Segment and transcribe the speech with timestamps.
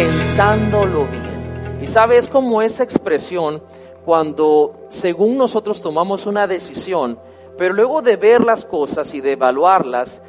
[0.00, 1.82] pensándolo bien.
[1.82, 3.62] Y sabes cómo esa expresión
[4.04, 7.18] cuando según nosotros tomamos una decisión,
[7.58, 10.22] pero luego de ver las cosas y de evaluarlas,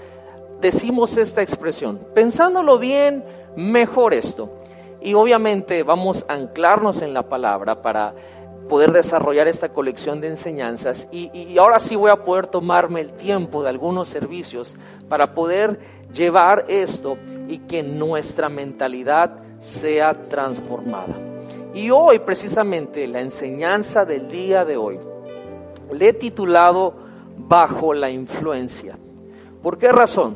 [0.59, 3.23] decimos esta expresión, pensándolo bien,
[3.55, 4.51] mejor esto.
[5.01, 8.13] Y obviamente vamos a anclarnos en la palabra para
[8.71, 13.63] poder desarrollar esta colección de enseñanzas y, ahora sí voy a poder tomarme el tiempo
[13.63, 14.77] de algunos servicios
[15.09, 15.77] para poder
[16.13, 21.15] llevar esto y que nuestra mentalidad sea transformada.
[21.73, 24.99] Y hoy precisamente la enseñanza del día de hoy
[25.91, 28.97] le he titulado Bajo la influencia.
[29.63, 30.35] ¿Por qué razón?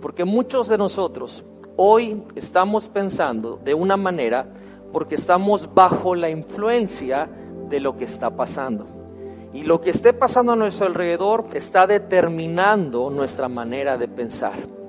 [0.00, 1.44] Porque muchos de nosotros
[1.76, 4.46] hoy estamos pensando de una manera
[4.92, 7.28] porque estamos bajo la influencia
[7.68, 8.86] de lo que está pasando.
[9.52, 14.79] Y lo que esté pasando a nuestro alrededor está determinando nuestra manera de pensar.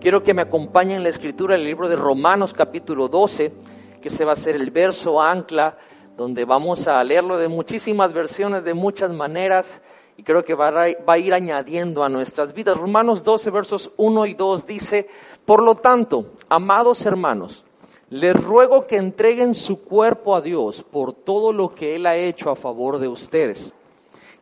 [0.00, 3.52] Quiero que me acompañen en la escritura del libro de Romanos capítulo 12,
[4.00, 5.76] que se va a ser el verso ancla,
[6.16, 9.82] donde vamos a leerlo de muchísimas versiones, de muchas maneras,
[10.16, 12.76] y creo que va a, ir añadiendo a nuestras vidas.
[12.76, 15.08] Romanos 12, versos 1 y 2 dice,
[15.44, 17.64] por lo tanto, amados hermanos,
[18.08, 22.50] les ruego que entreguen su cuerpo a Dios por todo lo que Él ha hecho
[22.50, 23.74] a favor de ustedes.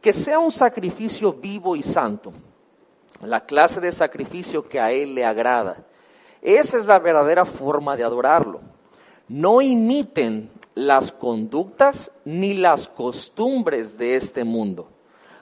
[0.03, 2.31] Que sea un sacrificio vivo y santo,
[3.23, 5.85] la clase de sacrificio que a Él le agrada.
[6.43, 8.61] Esa es la verdadera forma de adorarlo.
[9.29, 14.89] No imiten las conductas ni las costumbres de este mundo.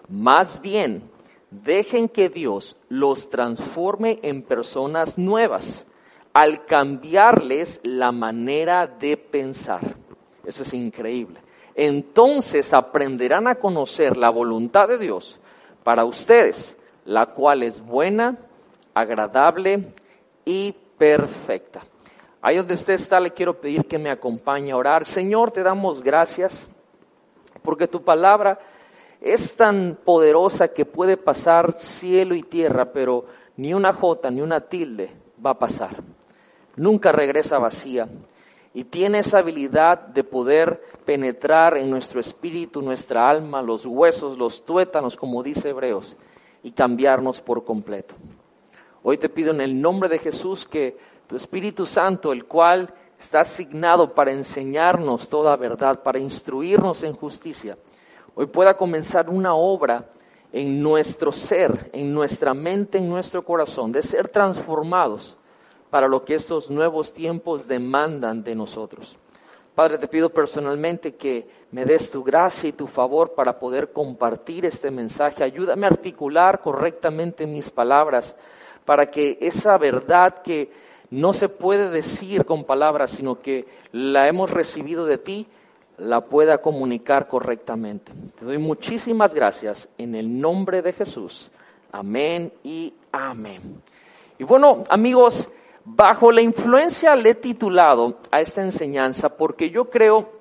[0.09, 1.11] Más bien,
[1.51, 5.87] dejen que Dios los transforme en personas nuevas
[6.33, 9.97] al cambiarles la manera de pensar.
[10.45, 11.41] Eso es increíble.
[11.75, 15.39] Entonces aprenderán a conocer la voluntad de Dios
[15.83, 18.39] para ustedes, la cual es buena,
[18.95, 19.93] agradable
[20.45, 21.83] y perfecta.
[22.41, 25.05] Ahí donde usted está, le quiero pedir que me acompañe a orar.
[25.05, 26.69] Señor, te damos gracias
[27.63, 28.59] porque tu palabra
[29.21, 33.25] es tan poderosa que puede pasar cielo y tierra, pero
[33.57, 35.11] ni una jota ni una tilde
[35.45, 35.97] va a pasar
[36.77, 38.09] nunca regresa vacía
[38.73, 44.65] y tiene esa habilidad de poder penetrar en nuestro espíritu, nuestra alma, los huesos, los
[44.65, 46.17] tuétanos, como dice Hebreos,
[46.65, 48.17] y cambiarnos por completo.
[49.05, 50.97] Hoy te pido en el nombre de Jesús que
[51.29, 57.79] tu Espíritu Santo, el cual está asignado para enseñarnos toda verdad, para instruirnos en justicia,
[58.35, 60.11] hoy pueda comenzar una obra
[60.53, 65.37] en nuestro ser, en nuestra mente, en nuestro corazón, de ser transformados
[65.91, 69.19] para lo que estos nuevos tiempos demandan de nosotros.
[69.75, 74.65] Padre, te pido personalmente que me des tu gracia y tu favor para poder compartir
[74.65, 75.43] este mensaje.
[75.43, 78.37] Ayúdame a articular correctamente mis palabras
[78.85, 80.71] para que esa verdad que
[81.11, 85.47] no se puede decir con palabras, sino que la hemos recibido de ti,
[85.99, 88.13] la pueda comunicar correctamente.
[88.39, 91.51] Te doy muchísimas gracias en el nombre de Jesús.
[91.91, 93.83] Amén y amén.
[94.39, 95.49] Y bueno, amigos,
[95.85, 100.33] Bajo la influencia le he titulado a esta enseñanza porque yo creo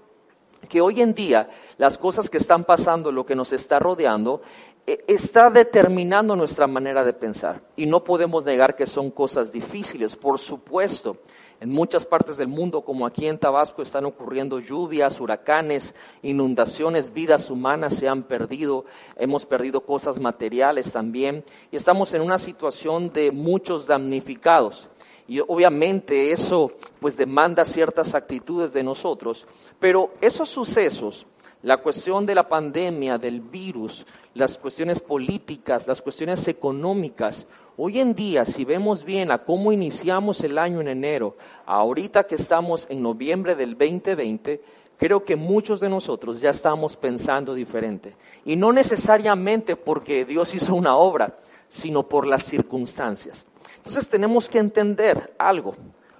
[0.69, 4.41] que hoy en día las cosas que están pasando, lo que nos está rodeando,
[4.85, 7.61] eh, está determinando nuestra manera de pensar.
[7.75, 11.17] Y no podemos negar que son cosas difíciles, por supuesto.
[11.61, 17.49] En muchas partes del mundo, como aquí en Tabasco, están ocurriendo lluvias, huracanes, inundaciones, vidas
[17.49, 18.83] humanas se han perdido,
[19.15, 24.89] hemos perdido cosas materiales también, y estamos en una situación de muchos damnificados.
[25.27, 29.47] Y obviamente eso pues demanda ciertas actitudes de nosotros,
[29.79, 31.25] pero esos sucesos,
[31.61, 37.47] la cuestión de la pandemia, del virus, las cuestiones políticas, las cuestiones económicas,
[37.77, 42.35] hoy en día si vemos bien a cómo iniciamos el año en enero, ahorita que
[42.35, 44.61] estamos en noviembre del 2020,
[44.97, 48.15] creo que muchos de nosotros ya estamos pensando diferente.
[48.45, 51.37] Y no necesariamente porque Dios hizo una obra,
[51.69, 53.47] sino por las circunstancias.
[53.83, 55.75] Entonces tenemos que entender algo.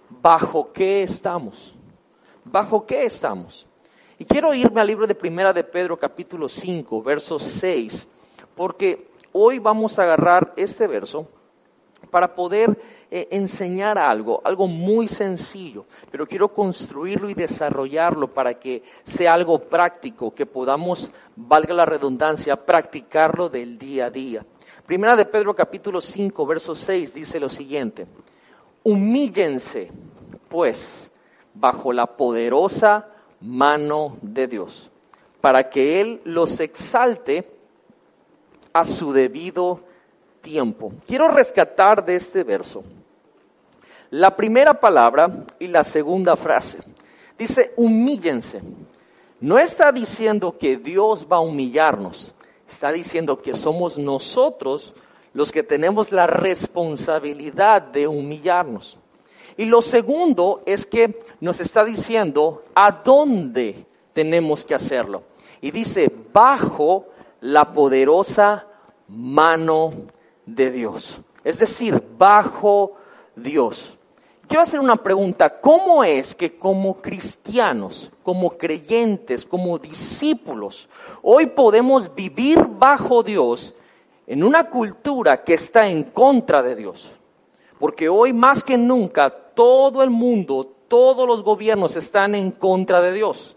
[0.10, 1.74] ¿Bajo qué estamos?
[2.44, 3.66] ¿Bajo qué estamos?
[4.20, 8.06] Y quiero irme al libro de Primera de Pedro capítulo 5, verso 6,
[8.54, 11.26] porque hoy vamos a agarrar este verso
[12.12, 12.78] para poder
[13.10, 19.58] eh, enseñar algo, algo muy sencillo, pero quiero construirlo y desarrollarlo para que sea algo
[19.58, 24.46] práctico, que podamos, valga la redundancia, practicarlo del día a día.
[24.86, 28.06] Primera de Pedro capítulo 5, verso 6 dice lo siguiente,
[28.84, 29.90] humíllense
[30.50, 31.10] pues
[31.54, 33.08] bajo la poderosa
[33.40, 34.90] mano de Dios,
[35.40, 37.50] para que Él los exalte
[38.74, 39.80] a su debido
[40.42, 40.92] tiempo.
[41.08, 42.84] Quiero rescatar de este verso
[44.10, 46.78] la primera palabra y la segunda frase.
[47.38, 48.62] Dice, humíllense.
[49.40, 52.34] No está diciendo que Dios va a humillarnos,
[52.74, 54.94] está diciendo que somos nosotros
[55.34, 58.98] los que tenemos la responsabilidad de humillarnos.
[59.58, 65.24] Y lo segundo es que nos está diciendo a dónde tenemos que hacerlo.
[65.62, 67.08] Y dice, bajo
[67.42, 68.68] la poderosa
[69.08, 69.94] mano
[70.46, 71.20] de Dios.
[71.44, 72.96] Es decir, bajo
[73.36, 73.98] Dios.
[74.48, 75.60] Quiero hacer una pregunta.
[75.62, 80.90] ¿Cómo es que como cristianos, como creyentes, como discípulos,
[81.22, 83.74] hoy podemos vivir bajo Dios
[84.28, 87.10] en una cultura que está en contra de Dios?
[87.80, 93.14] Porque hoy más que nunca todo el mundo, todos los gobiernos están en contra de
[93.14, 93.56] Dios.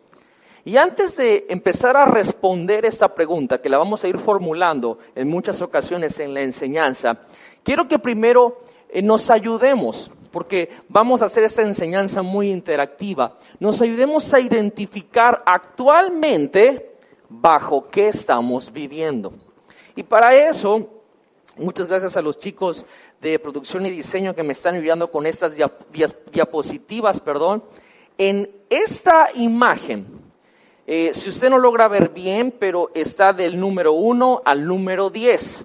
[0.64, 5.28] Y antes de empezar a responder esta pregunta, que la vamos a ir formulando en
[5.28, 7.20] muchas ocasiones en la enseñanza,
[7.62, 13.80] quiero que primero eh, nos ayudemos, porque vamos a hacer esta enseñanza muy interactiva, nos
[13.80, 16.90] ayudemos a identificar actualmente
[17.26, 19.32] bajo qué estamos viviendo.
[19.94, 20.90] Y para eso,
[21.56, 22.84] muchas gracias a los chicos
[23.18, 25.54] de producción y diseño que me están ayudando con estas
[26.30, 27.64] diapositivas, perdón.
[28.18, 30.06] En esta imagen,
[30.86, 35.64] eh, si usted no logra ver bien, pero está del número 1 al número 10.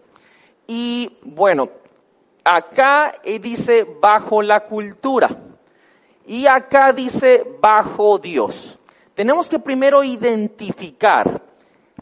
[0.68, 1.68] Y bueno,
[2.44, 5.30] acá dice bajo la cultura
[6.26, 8.78] y acá dice bajo Dios.
[9.14, 11.42] Tenemos que primero identificar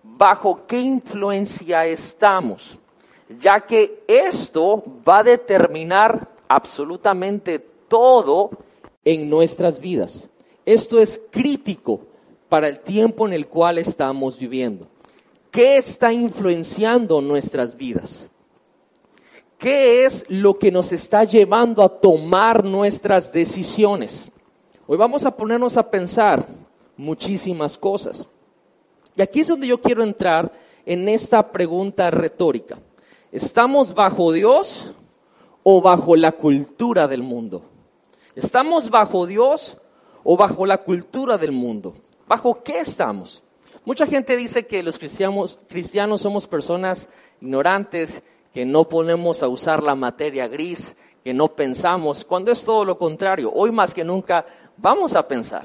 [0.04, 2.80] bajo qué influencia estamos
[3.38, 8.50] ya que esto va a determinar absolutamente todo
[9.06, 10.30] en nuestras vidas.
[10.66, 12.02] Esto es crítico
[12.48, 14.88] para el tiempo en el cual estamos viviendo.
[15.52, 18.32] ¿Qué está influenciando nuestras vidas?
[19.60, 24.32] ¿Qué es lo que nos está llevando a tomar nuestras decisiones?
[24.88, 26.48] Hoy vamos a ponernos a pensar
[26.96, 28.26] muchísimas cosas.
[29.18, 30.50] Y aquí es donde yo quiero entrar
[30.86, 32.80] en esta pregunta retórica.
[33.34, 34.94] ¿Estamos bajo Dios
[35.64, 37.64] o bajo la cultura del mundo?
[38.38, 39.76] ¿Estamos bajo Dios
[40.24, 41.96] o bajo la cultura del mundo?
[42.30, 43.44] ¿Bajo qué estamos?
[43.84, 47.10] Mucha gente dice que los cristianos, cristianos somos personas
[47.42, 48.24] ignorantes,
[48.54, 52.98] que no ponemos a usar la materia gris, que no pensamos, cuando es todo lo
[52.98, 53.52] contrario.
[53.54, 54.46] Hoy más que nunca
[54.78, 55.64] vamos a pensar,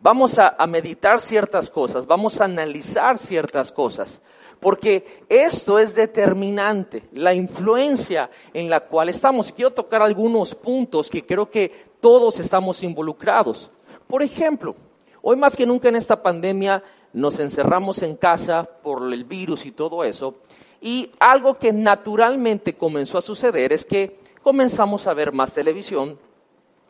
[0.00, 4.20] vamos a meditar ciertas cosas, vamos a analizar ciertas cosas
[4.64, 9.52] porque esto es determinante, la influencia en la cual estamos.
[9.52, 13.70] Quiero tocar algunos puntos que creo que todos estamos involucrados.
[14.06, 14.74] Por ejemplo,
[15.20, 16.82] hoy más que nunca en esta pandemia
[17.12, 20.36] nos encerramos en casa por el virus y todo eso,
[20.84, 26.18] y algo que naturalmente comenzó a suceder es que comenzamos a ver más televisión,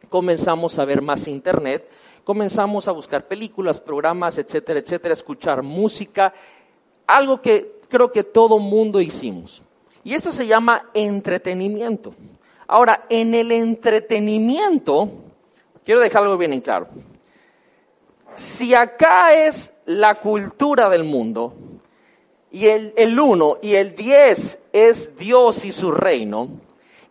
[0.08, 1.88] comenzamos a ver más internet,
[2.24, 6.34] comenzamos a buscar películas, programas, etcétera, etcétera, escuchar música,
[7.06, 9.62] algo que creo que todo mundo hicimos.
[10.02, 12.14] Y eso se llama entretenimiento.
[12.66, 15.08] Ahora, en el entretenimiento,
[15.84, 16.88] quiero dejar algo bien en claro.
[18.34, 21.54] Si acá es la cultura del mundo,
[22.54, 26.48] y el, el uno y el diez es Dios y su reino,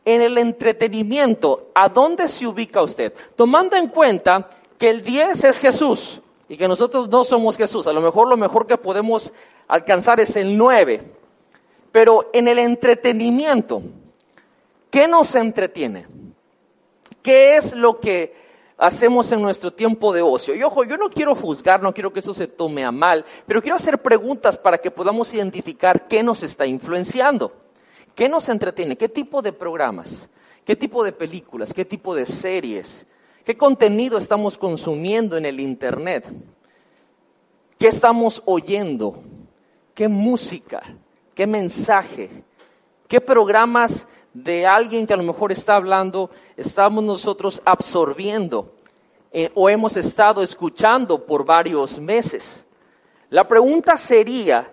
[0.05, 3.13] en el entretenimiento, ¿a dónde se ubica usted?
[3.35, 7.87] Tomando en cuenta que el diez es Jesús y que nosotros no somos Jesús.
[7.87, 9.33] A lo mejor lo mejor que podemos
[9.67, 11.03] alcanzar es el 9.
[11.91, 13.81] Pero en el entretenimiento,
[14.89, 16.07] ¿qué nos entretiene?
[17.21, 18.33] ¿Qué es lo que
[18.85, 20.55] hacemos en nuestro tiempo de ocio?
[20.55, 23.61] Y ojo, yo no quiero juzgar, no quiero que eso se tome a mal, pero
[23.61, 27.53] quiero hacer preguntas para que podamos identificar qué nos está influenciando.
[28.15, 28.95] ¿Qué nos entretiene?
[28.95, 30.29] ¿Qué tipo de programas?
[30.63, 31.73] ¿Qué tipo de películas?
[31.73, 33.07] ¿Qué tipo de series?
[33.43, 36.29] ¿Qué contenido estamos consumiendo en el Internet?
[37.79, 39.23] ¿Qué estamos oyendo?
[39.93, 40.81] qué música,
[41.35, 42.29] qué mensaje,
[43.07, 48.73] qué programas de alguien que a lo mejor está hablando estamos nosotros absorbiendo
[49.31, 52.65] eh, o hemos estado escuchando por varios meses.
[53.29, 54.71] La pregunta sería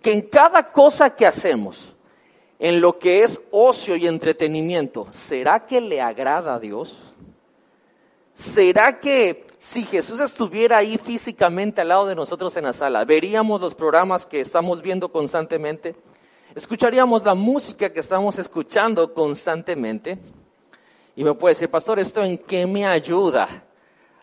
[0.00, 1.96] que en cada cosa que hacemos,
[2.58, 6.96] en lo que es ocio y entretenimiento, ¿será que le agrada a Dios?
[8.34, 13.60] ¿Será que si Jesús estuviera ahí físicamente al lado de nosotros en la sala, veríamos
[13.60, 15.96] los programas que estamos viendo constantemente,
[16.54, 20.18] escucharíamos la música que estamos escuchando constantemente.
[21.16, 23.64] Y me puede decir, pastor, ¿esto en qué me ayuda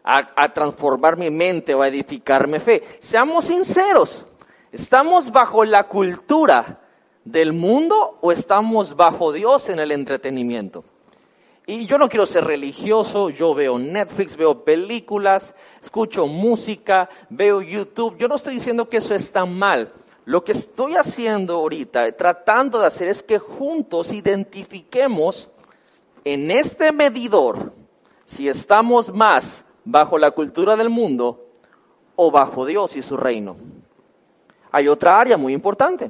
[0.03, 2.84] a, transformar mi mente o a edificarme fe?
[3.00, 4.25] Seamos sinceros,
[4.72, 6.79] ¿estamos bajo la cultura
[7.24, 10.86] del mundo o estamos bajo Dios en el entretenimiento?
[11.67, 18.17] Y yo no quiero ser religioso, yo veo Netflix, veo películas, escucho música, veo YouTube.
[18.17, 19.91] Yo no estoy diciendo que eso está mal.
[20.25, 25.50] Lo que estoy haciendo ahorita, tratando de hacer, es que juntos identifiquemos
[26.24, 27.72] en este medidor
[28.25, 31.46] si estamos más bajo la cultura del mundo
[32.15, 33.55] o bajo Dios y su reino.
[34.72, 36.10] Hay otra área muy importante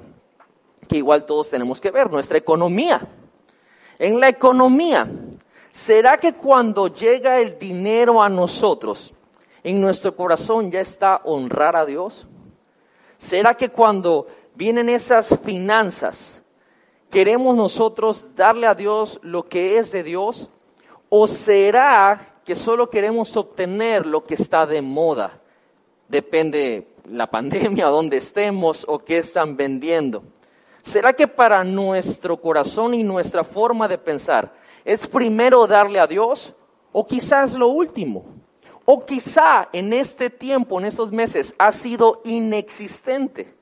[0.87, 3.05] que igual todos tenemos que ver, nuestra economía.
[3.99, 5.07] En la economía,
[5.73, 9.13] ¿será que cuando llega el dinero a nosotros,
[9.63, 12.27] en nuestro corazón ya está honrar a Dios?
[13.17, 16.41] ¿Será que cuando vienen esas finanzas,
[17.09, 20.49] queremos nosotros darle a Dios lo que es de Dios?
[21.09, 25.39] ¿O será que solo queremos obtener lo que está de moda?
[26.07, 30.23] Depende la pandemia, dónde estemos o qué están vendiendo.
[30.81, 34.53] ¿Será que para nuestro corazón y nuestra forma de pensar
[34.83, 36.53] es primero darle a Dios
[36.91, 38.25] o quizás lo último?
[38.85, 43.55] O quizá en este tiempo, en estos meses, ha sido inexistente.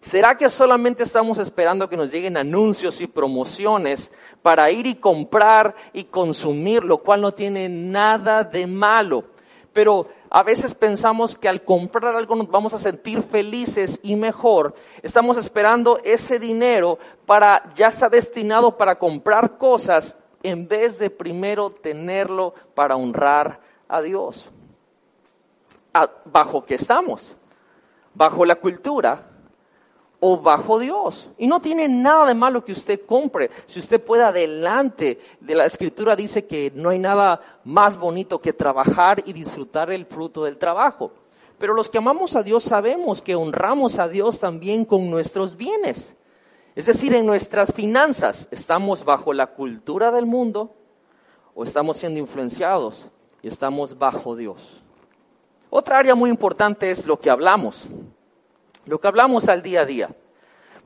[0.00, 4.10] ¿Será que solamente estamos esperando que nos lleguen anuncios y promociones
[4.40, 9.24] para ir y comprar y consumir, lo cual no tiene nada de malo?
[9.72, 14.74] Pero a veces pensamos que al comprar algo nos vamos a sentir felices y mejor.
[15.02, 21.68] Estamos esperando ese dinero para, ya está destinado para comprar cosas en vez de primero
[21.68, 24.48] tenerlo para honrar a Dios.
[26.24, 27.34] ¿Bajo qué estamos?
[28.14, 29.26] Bajo la cultura
[30.20, 31.28] o bajo Dios.
[31.38, 33.50] Y no tiene nada de malo que usted compre.
[33.66, 38.52] Si usted puede adelante de la escritura dice que no hay nada más bonito que
[38.52, 41.12] trabajar y disfrutar el fruto del trabajo.
[41.58, 46.14] Pero los que amamos a Dios sabemos que honramos a Dios también con nuestros bienes.
[46.74, 50.74] Es decir, en nuestras finanzas, ¿estamos bajo la cultura del mundo
[51.54, 53.08] o estamos siendo influenciados
[53.42, 54.82] y estamos bajo Dios?
[55.70, 57.86] Otra área muy importante es lo que hablamos
[58.86, 60.10] lo que hablamos al día a día.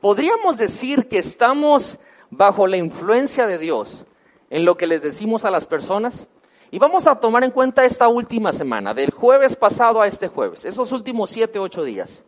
[0.00, 1.98] Podríamos decir que estamos
[2.30, 4.06] bajo la influencia de Dios
[4.48, 6.26] en lo que les decimos a las personas.
[6.70, 10.64] Y vamos a tomar en cuenta esta última semana, del jueves pasado a este jueves,
[10.64, 12.24] esos últimos siete, ocho días.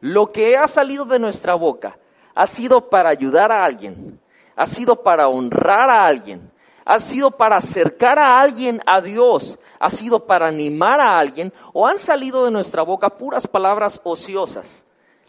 [0.00, 1.98] Lo que ha salido de nuestra boca
[2.34, 4.20] ha sido para ayudar a alguien,
[4.56, 6.50] ha sido para honrar a alguien,
[6.84, 11.86] ha sido para acercar a alguien a Dios, ha sido para animar a alguien, o
[11.86, 14.84] han salido de nuestra boca puras palabras ociosas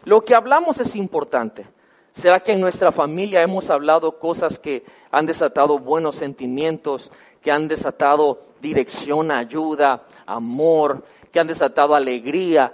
[0.06, 1.66] lo que hablamos es importante.
[2.12, 7.10] ¿Será que en nuestra familia hemos hablado cosas que han desatado buenos sentimientos,
[7.42, 12.72] que han desatado dirección, ayuda, amor, que han desatado alegría?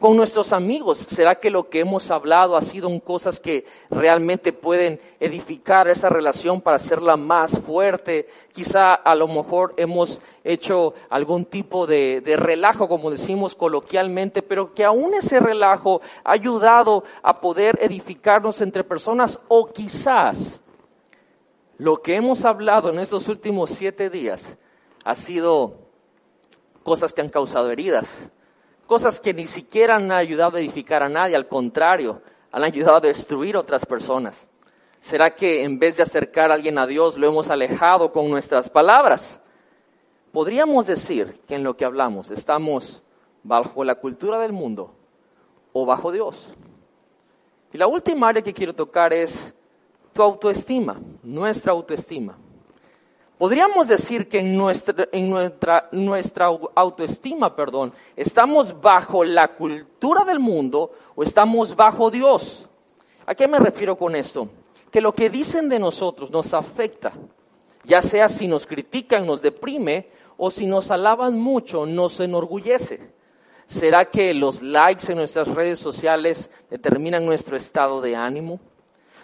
[0.00, 0.98] Con nuestros amigos?
[0.98, 6.62] ¿Será que lo que hemos hablado ha sido cosas que realmente pueden edificar esa relación
[6.62, 8.26] para hacerla más fuerte?
[8.52, 14.72] Quizá a lo mejor hemos hecho algún tipo de, de relajo, como decimos coloquialmente, pero
[14.72, 20.62] que aún ese relajo ha ayudado a poder edificarnos entre personas o quizás
[21.76, 24.56] lo que hemos hablado en estos últimos siete días
[25.04, 25.74] ha sido
[26.82, 28.06] cosas que han causado heridas
[28.90, 33.00] cosas que ni siquiera han ayudado a edificar a nadie, al contrario, han ayudado a
[33.00, 34.48] destruir otras personas.
[34.98, 38.68] ¿Será que en vez de acercar a alguien a Dios lo hemos alejado con nuestras
[38.68, 39.38] palabras?
[40.32, 43.00] Podríamos decir que en lo que hablamos estamos
[43.44, 44.92] bajo la cultura del mundo
[45.72, 46.48] o bajo Dios.
[47.72, 49.54] Y la última área que quiero tocar es
[50.12, 52.36] tu autoestima, nuestra autoestima.
[53.40, 60.38] Podríamos decir que en nuestra, en nuestra, nuestra autoestima, perdón, estamos bajo la cultura del
[60.38, 62.66] mundo o estamos bajo Dios.
[63.24, 64.50] ¿A qué me refiero con esto?
[64.90, 67.14] Que lo que dicen de nosotros nos afecta,
[67.84, 73.00] ya sea si nos critican, nos deprime, o si nos alaban mucho, nos enorgullece.
[73.66, 78.60] ¿Será que los likes en nuestras redes sociales determinan nuestro estado de ánimo?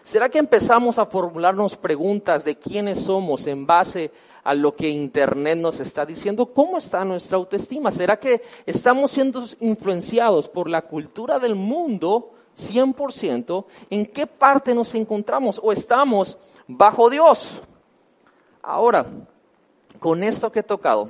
[0.07, 4.13] ¿Será que empezamos a formularnos preguntas de quiénes somos en base
[4.45, 6.47] a lo que Internet nos está diciendo?
[6.47, 7.91] ¿Cómo está nuestra autoestima?
[7.91, 13.65] ¿Será que estamos siendo influenciados por la cultura del mundo 100%?
[13.91, 15.61] ¿En qué parte nos encontramos?
[15.61, 17.61] ¿O estamos bajo Dios?
[18.63, 19.07] Ahora,
[19.99, 21.09] con esto que he tocado,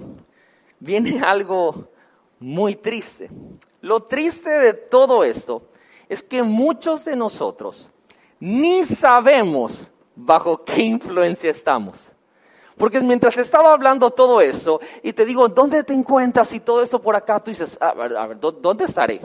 [0.81, 1.89] viene algo
[2.41, 3.29] muy triste.
[3.83, 5.65] Lo triste de todo esto
[6.09, 7.91] es que muchos de nosotros
[8.41, 11.99] ni sabemos bajo qué influencia estamos.
[12.77, 17.01] Porque mientras estaba hablando todo eso y te digo, ¿dónde te encuentras y todo esto
[17.01, 17.41] por acá?
[17.41, 19.21] Tú dices, a ver, a ver ¿dónde estaré?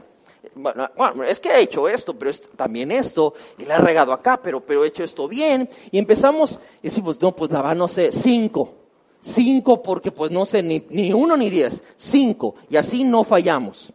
[0.56, 0.90] Bueno,
[1.24, 4.84] es que he hecho esto, pero también esto, y le he regado acá, pero, pero
[4.84, 5.70] he hecho esto bien.
[5.92, 8.76] Y empezamos, y decimos, no, pues la va, no sé, cinco.
[9.22, 11.84] Cinco porque pues no sé, ni, ni uno ni diez.
[11.96, 12.56] Cinco.
[12.70, 13.94] Y así no fallamos.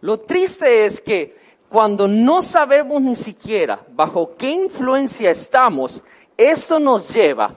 [0.00, 1.36] Lo triste es que
[1.70, 6.02] cuando no sabemos ni siquiera bajo qué influencia estamos,
[6.36, 7.54] eso nos lleva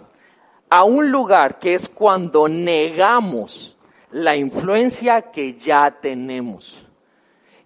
[0.69, 3.75] a un lugar que es cuando negamos
[4.11, 6.85] la influencia que ya tenemos.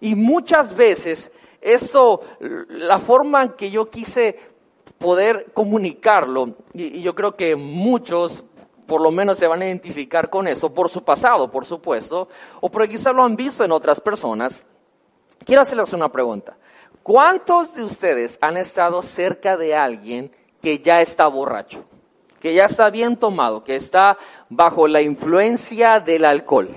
[0.00, 4.38] Y muchas veces esto, la forma en que yo quise
[4.96, 8.42] poder comunicarlo, y, yo creo que muchos
[8.86, 12.28] por lo menos se van a identificar con eso, por su pasado, por supuesto,
[12.62, 14.64] o porque quizás lo han visto en otras personas.
[15.44, 16.56] Quiero hacerles una pregunta.
[17.02, 20.30] ¿Cuántos de ustedes han estado cerca de alguien
[20.60, 21.84] que ya está borracho?
[22.40, 24.18] Que ya está bien tomado, que está
[24.48, 26.68] bajo la influencia del alcohol.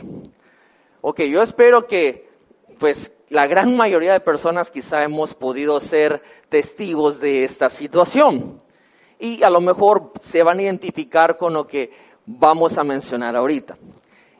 [1.01, 2.29] Ok, yo espero que,
[2.79, 8.61] pues, la gran mayoría de personas quizá hemos podido ser testigos de esta situación.
[9.19, 11.91] Y a lo mejor se van a identificar con lo que
[12.25, 13.75] vamos a mencionar ahorita.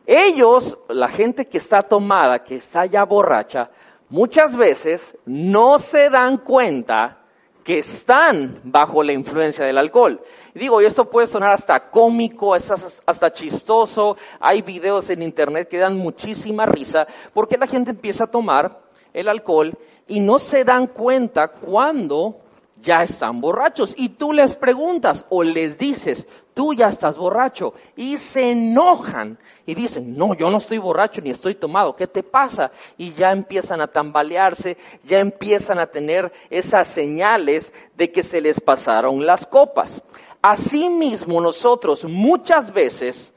[0.06, 3.70] Ellos, la gente que está tomada, que está ya borracha,
[4.12, 7.18] muchas veces no se dan cuenta
[7.63, 10.22] que están bajo la influencia del alcohol.
[10.53, 15.98] digo, y esto puede sonar hasta cómico, hasta chistoso, hay videos en internet que dan
[15.98, 18.82] muchísima risa, porque la gente empieza a tomar
[19.13, 19.77] el alcohol
[20.08, 22.38] y no se dan cuenta cuando
[22.81, 23.93] ya están borrachos.
[23.97, 27.73] Y tú les preguntas o les dices, tú ya estás borracho.
[27.95, 32.23] Y se enojan y dicen, no, yo no estoy borracho ni estoy tomado, ¿qué te
[32.23, 32.71] pasa?
[32.97, 38.59] Y ya empiezan a tambalearse, ya empiezan a tener esas señales de que se les
[38.59, 40.01] pasaron las copas.
[40.41, 43.33] Asimismo, nosotros muchas veces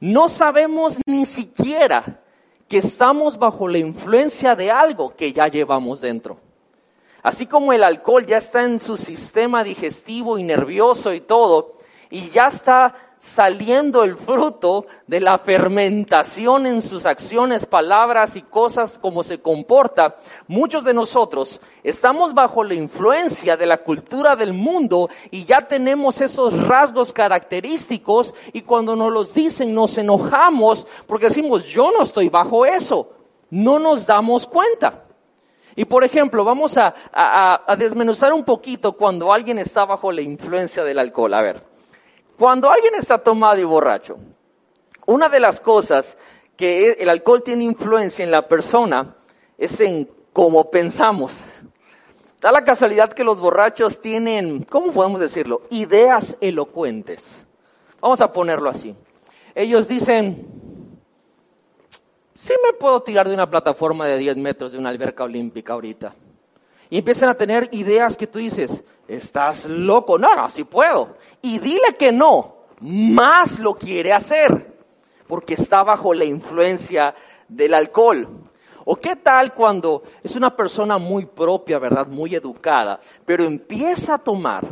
[0.00, 2.20] no sabemos ni siquiera
[2.68, 6.38] que estamos bajo la influencia de algo que ya llevamos dentro.
[7.22, 11.74] Así como el alcohol ya está en su sistema digestivo y nervioso y todo,
[12.10, 18.98] y ya está saliendo el fruto de la fermentación en sus acciones, palabras y cosas
[18.98, 20.16] como se comporta,
[20.48, 26.22] muchos de nosotros estamos bajo la influencia de la cultura del mundo y ya tenemos
[26.22, 32.30] esos rasgos característicos y cuando nos los dicen nos enojamos porque decimos yo no estoy
[32.30, 33.10] bajo eso,
[33.50, 35.09] no nos damos cuenta.
[35.80, 36.94] Y por ejemplo, vamos a,
[37.78, 41.32] desmenuzar un poquito cuando alguien está bajo la influencia del alcohol.
[41.32, 41.62] A ver,
[42.38, 44.18] cuando alguien está tomado y borracho,
[45.06, 46.18] una de las cosas
[46.54, 49.16] que el alcohol tiene influencia en la persona
[49.56, 51.32] es en cómo pensamos.
[52.42, 55.62] Da la casualidad que los borrachos tienen, ¿cómo podemos decirlo?
[55.70, 57.24] Ideas elocuentes.
[58.02, 58.94] Vamos a ponerlo así.
[59.54, 60.46] Ellos dicen,
[62.40, 66.14] sí me puedo tirar de una plataforma de 10 metros de una alberca olímpica ahorita.
[66.88, 70.18] Y empiezan a tener ideas que tú dices, estás loco.
[70.18, 71.16] No, no, sí puedo.
[71.42, 74.74] Y dile que no, más lo quiere hacer,
[75.26, 77.14] porque está bajo la influencia
[77.46, 78.26] del alcohol.
[78.86, 84.18] ¿O qué tal cuando es una persona muy propia, verdad, muy educada, pero empieza a
[84.18, 84.66] tomar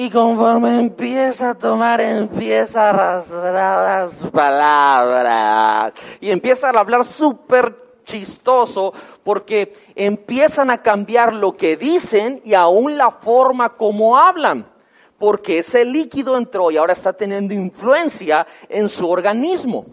[0.00, 5.92] y conforme empieza a tomar, empieza a arrastrar las palabras.
[6.22, 12.96] Y empieza a hablar súper chistoso porque empiezan a cambiar lo que dicen y aún
[12.96, 14.72] la forma como hablan,
[15.18, 19.84] porque ese líquido entró y ahora está teniendo influencia en su organismo.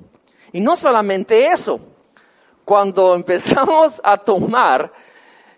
[0.53, 1.81] Y no solamente eso,
[2.63, 4.89] cuando empezamos a tomar,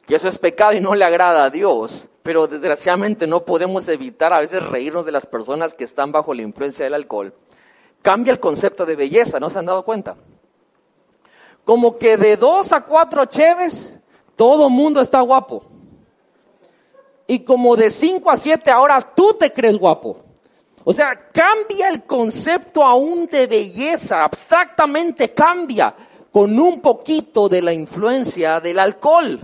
[0.07, 4.31] que eso es pecado y no le agrada a Dios, pero desgraciadamente no podemos evitar
[4.33, 7.33] a veces reírnos de las personas que están bajo la influencia del alcohol,
[8.03, 10.15] cambia el concepto de belleza, ¿no se han dado cuenta?
[11.65, 13.95] como que de dos a cuatro cheves,
[14.35, 15.63] todo mundo está guapo.
[17.25, 20.17] Y como de cinco a siete, ahora tú te crees guapo.
[20.83, 25.95] O sea, cambia el concepto aún de belleza, abstractamente cambia
[26.31, 29.39] con un poquito de la influencia del alcohol.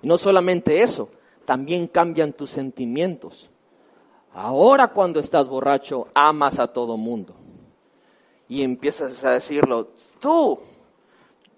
[0.00, 1.08] Y no solamente eso,
[1.44, 3.50] también cambian tus sentimientos.
[4.34, 7.34] Ahora cuando estás borracho, amas a todo mundo.
[8.48, 9.88] Y empiezas a decirlo,
[10.20, 10.58] tú,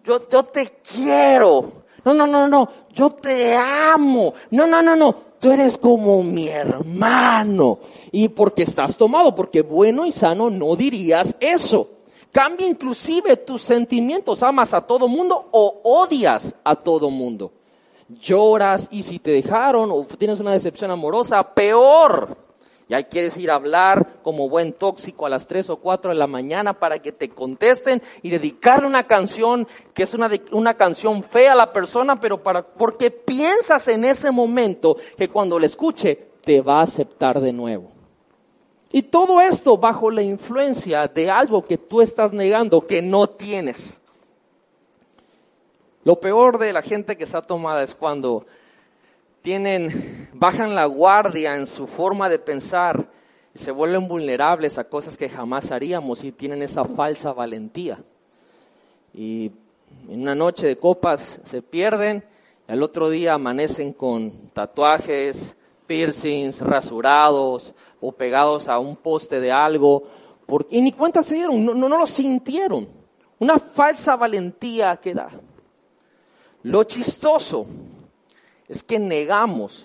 [0.04, 1.84] yo, yo te quiero.
[2.04, 4.34] No, no, no, no, yo te amo.
[4.50, 7.78] No, no, no, no, tú eres como mi hermano.
[8.12, 11.90] Y porque estás tomado, porque bueno y sano no dirías eso.
[12.30, 14.42] Cambia inclusive tus sentimientos.
[14.42, 17.52] Amas a todo mundo o odias a todo mundo.
[18.08, 22.36] Lloras y si te dejaron o tienes una decepción amorosa, peor.
[22.86, 26.18] Y ahí quieres ir a hablar como buen tóxico a las 3 o 4 de
[26.18, 31.22] la mañana para que te contesten y dedicarle una canción que es una, una canción
[31.22, 36.28] fea a la persona, pero para, porque piensas en ese momento que cuando le escuche
[36.42, 37.90] te va a aceptar de nuevo.
[38.92, 43.98] Y todo esto bajo la influencia de algo que tú estás negando, que no tienes.
[46.04, 48.44] Lo peor de la gente que está tomada es cuando
[49.40, 53.06] tienen, bajan la guardia en su forma de pensar
[53.54, 57.98] y se vuelven vulnerables a cosas que jamás haríamos y tienen esa falsa valentía.
[59.14, 59.50] Y
[60.10, 62.22] en una noche de copas se pierden
[62.68, 69.52] y al otro día amanecen con tatuajes, piercings, rasurados o pegados a un poste de
[69.52, 70.04] algo,
[70.44, 72.86] porque, y ni cuenta se dieron, no, no, no lo sintieron.
[73.38, 75.30] Una falsa valentía que da.
[76.64, 77.66] Lo chistoso
[78.68, 79.84] es que negamos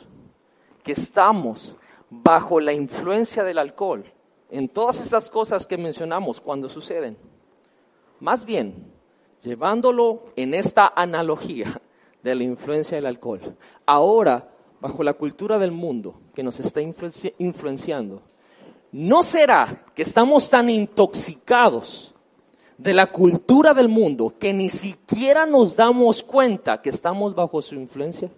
[0.82, 1.76] que estamos
[2.10, 4.06] bajo la influencia del alcohol
[4.50, 7.18] en todas estas cosas que mencionamos cuando suceden.
[8.22, 8.94] Más bien,
[9.44, 11.82] llevándolo en esta analogía
[12.24, 13.58] de la influencia del alcohol.
[13.86, 18.22] Ahora bajo la cultura del mundo que nos está influenciando,
[18.94, 22.16] ¿no será que estamos tan intoxicados
[22.80, 27.76] de la cultura del mundo que ni siquiera nos damos cuenta que estamos bajo su
[27.76, 28.32] influencia?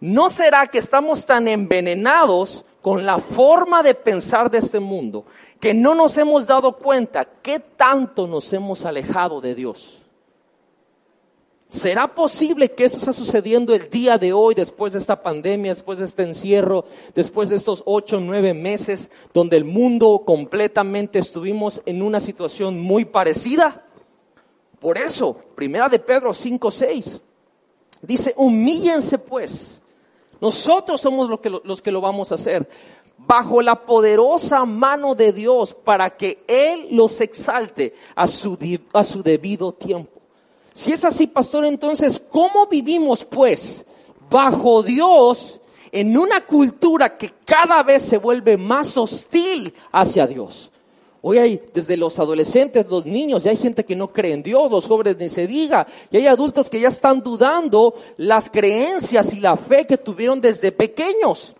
[0.00, 5.26] ¿No será que estamos tan envenenados con la forma de pensar de este mundo
[5.60, 10.03] que no nos hemos dado cuenta qué tanto nos hemos alejado de Dios?
[11.74, 15.98] ¿Será posible que eso está sucediendo el día de hoy, después de esta pandemia, después
[15.98, 16.84] de este encierro,
[17.16, 23.04] después de estos ocho, nueve meses, donde el mundo completamente estuvimos en una situación muy
[23.04, 23.84] parecida?
[24.78, 27.22] Por eso, primera de Pedro 5, 6,
[28.02, 29.82] dice, humíllense pues.
[30.40, 32.68] Nosotros somos los que lo, los que lo vamos a hacer
[33.18, 38.56] bajo la poderosa mano de Dios para que Él los exalte a su,
[38.92, 40.23] a su debido tiempo.
[40.74, 43.86] Si es así, pastor, entonces, ¿cómo vivimos pues
[44.28, 45.60] bajo Dios
[45.92, 50.72] en una cultura que cada vez se vuelve más hostil hacia Dios?
[51.22, 54.68] Hoy hay desde los adolescentes, los niños, ya hay gente que no cree en Dios,
[54.68, 59.38] los jóvenes ni se diga, y hay adultos que ya están dudando las creencias y
[59.38, 61.54] la fe que tuvieron desde pequeños.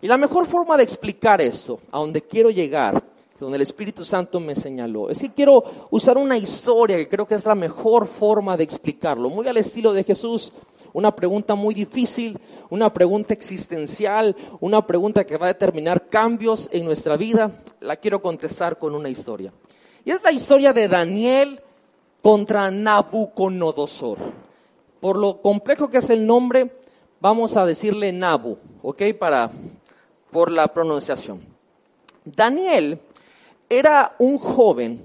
[0.00, 3.02] Y la mejor forma de explicar esto, a donde quiero llegar,
[3.40, 5.08] donde el Espíritu Santo me señaló.
[5.08, 9.48] Es quiero usar una historia que creo que es la mejor forma de explicarlo, muy
[9.48, 10.52] al estilo de Jesús.
[10.92, 16.84] Una pregunta muy difícil, una pregunta existencial, una pregunta que va a determinar cambios en
[16.84, 17.50] nuestra vida.
[17.80, 19.52] La quiero contestar con una historia.
[20.04, 21.60] Y es la historia de Daniel
[22.22, 24.18] contra Nabucodonosor.
[25.00, 26.72] Por lo complejo que es el nombre,
[27.20, 29.02] vamos a decirle Nabu, ¿ok?
[29.18, 29.50] Para,
[30.30, 31.40] por la pronunciación.
[32.24, 33.00] Daniel
[33.70, 35.00] era un joven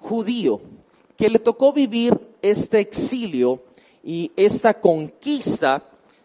[0.00, 0.60] judío
[1.16, 3.62] que le tocó vivir este exilio
[4.02, 5.84] y esta conquista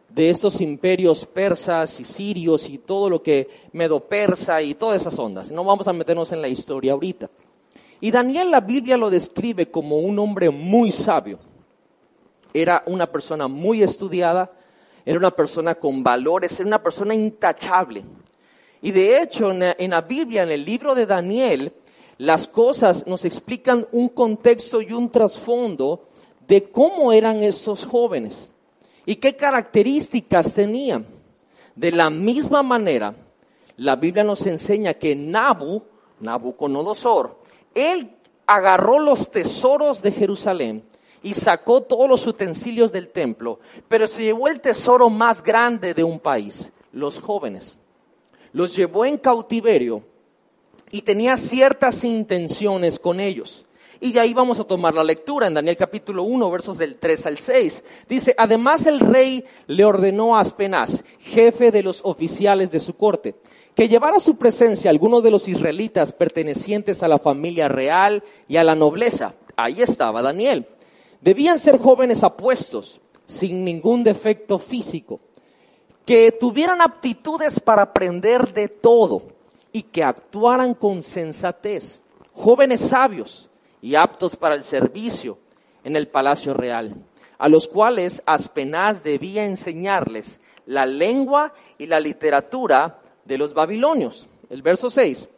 [0.10, 5.52] de estos imperios persas y sirios y todo lo que medo-persa y todas esas ondas.
[5.52, 7.30] No vamos a meternos en la historia ahorita.
[8.02, 11.40] Y Daniel la Biblia lo describe como un hombre muy sabio.
[12.54, 14.50] Era una persona muy estudiada,
[15.06, 18.04] era una persona con valores, era una persona intachable.
[18.82, 21.72] Y de hecho, en la, Biblia, en el libro de Daniel,
[22.18, 26.08] las cosas nos explican un contexto y un trasfondo
[26.48, 28.52] de cómo eran esos jóvenes
[29.06, 31.06] y qué características tenían.
[31.76, 33.16] De la misma manera,
[33.78, 35.84] la Biblia nos enseña que Nabu,
[36.20, 37.40] Nabucodonosor,
[37.76, 38.10] él
[38.48, 40.84] agarró los tesoros de Jerusalén
[41.24, 46.04] y sacó todos los utensilios del templo, pero se llevó el tesoro más grande de
[46.04, 47.81] un país, los jóvenes
[48.54, 50.04] los llevó en cautiverio
[50.92, 53.66] y tenía ciertas intenciones con ellos.
[54.04, 57.26] Y de ahí vamos a tomar la lectura en Daniel capítulo 1, versos del 3
[57.28, 57.84] al 6.
[58.10, 63.36] Dice, además el rey le ordenó a Aspenaz, jefe de los oficiales de su corte,
[63.76, 68.58] que llevara a su presencia algunos de los israelitas pertenecientes a la familia real y
[68.58, 69.36] a la nobleza.
[69.56, 70.66] Ahí estaba Daniel.
[71.22, 75.20] Debían ser jóvenes apuestos, sin ningún defecto físico
[76.06, 79.24] que tuvieran aptitudes para aprender de todo
[79.72, 83.50] y que actuaran con sensatez, jóvenes sabios
[83.82, 85.38] y aptos para el servicio
[85.84, 86.96] en el palacio real,
[87.38, 94.28] a los cuales Aspenaz debía enseñarles la lengua y la literatura de los babilonios.
[94.50, 95.30] El verso 6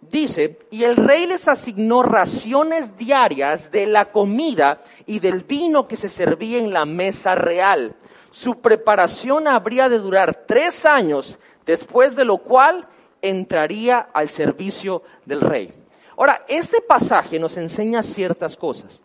[0.00, 5.96] dice, y el rey les asignó raciones diarias de la comida y del vino que
[5.96, 7.96] se servía en la mesa real
[8.30, 12.86] su preparación habría de durar tres años, después de lo cual
[13.22, 15.72] entraría al servicio del rey.
[16.16, 19.02] Ahora, este pasaje nos enseña ciertas cosas.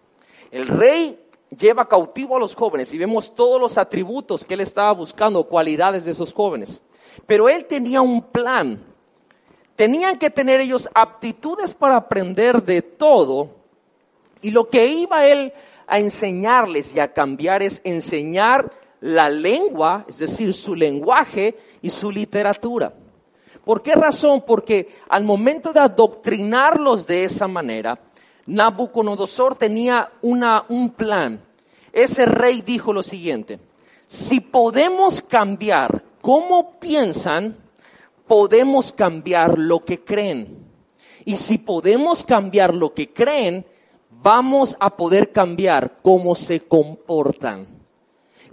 [0.51, 1.19] El rey
[1.57, 6.05] lleva cautivo a los jóvenes y vemos todos los atributos que él estaba buscando, cualidades
[6.05, 6.81] de esos jóvenes.
[7.27, 8.93] Pero él tenía un plan
[9.75, 13.49] Tenían que tener ellos aptitudes para aprender de todo
[14.41, 15.51] y lo que iba él
[15.88, 18.71] a enseñarles y a cambiar es enseñar
[19.04, 22.94] la lengua, es decir, su lenguaje y su literatura.
[23.66, 24.44] ¿Por qué razón?
[24.48, 28.00] Porque al momento de adoctrinarlos de esa manera,
[28.46, 31.42] Nabucodonosor tenía una, un plan.
[31.92, 33.60] Ese rey dijo lo siguiente,
[34.08, 37.58] si podemos cambiar cómo piensan,
[38.26, 40.66] podemos cambiar lo que creen.
[41.26, 43.66] Y si podemos cambiar lo que creen,
[44.10, 47.83] vamos a poder cambiar cómo se comportan.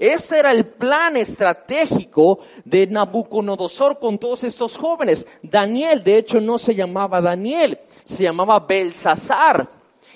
[0.00, 5.26] Ese era el plan estratégico de Nabucodonosor con todos estos jóvenes.
[5.42, 9.68] Daniel, de hecho, no se llamaba Daniel, se llamaba Belsasar.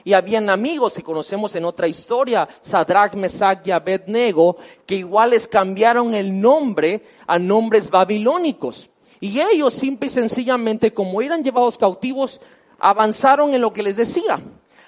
[0.03, 5.47] Y habían amigos, y conocemos en otra historia, Sadrach, Mesach y Abednego, que igual les
[5.47, 8.89] cambiaron el nombre a nombres babilónicos.
[9.21, 12.41] Y ellos, simple y sencillamente, como eran llevados cautivos,
[12.79, 14.41] avanzaron en lo que les decía.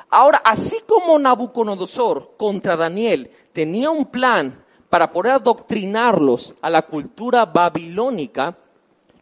[0.08, 4.64] Ahora, así como Nabucodonosor contra Daniel tenía un plan
[4.96, 8.56] para poder adoctrinarlos a la cultura babilónica,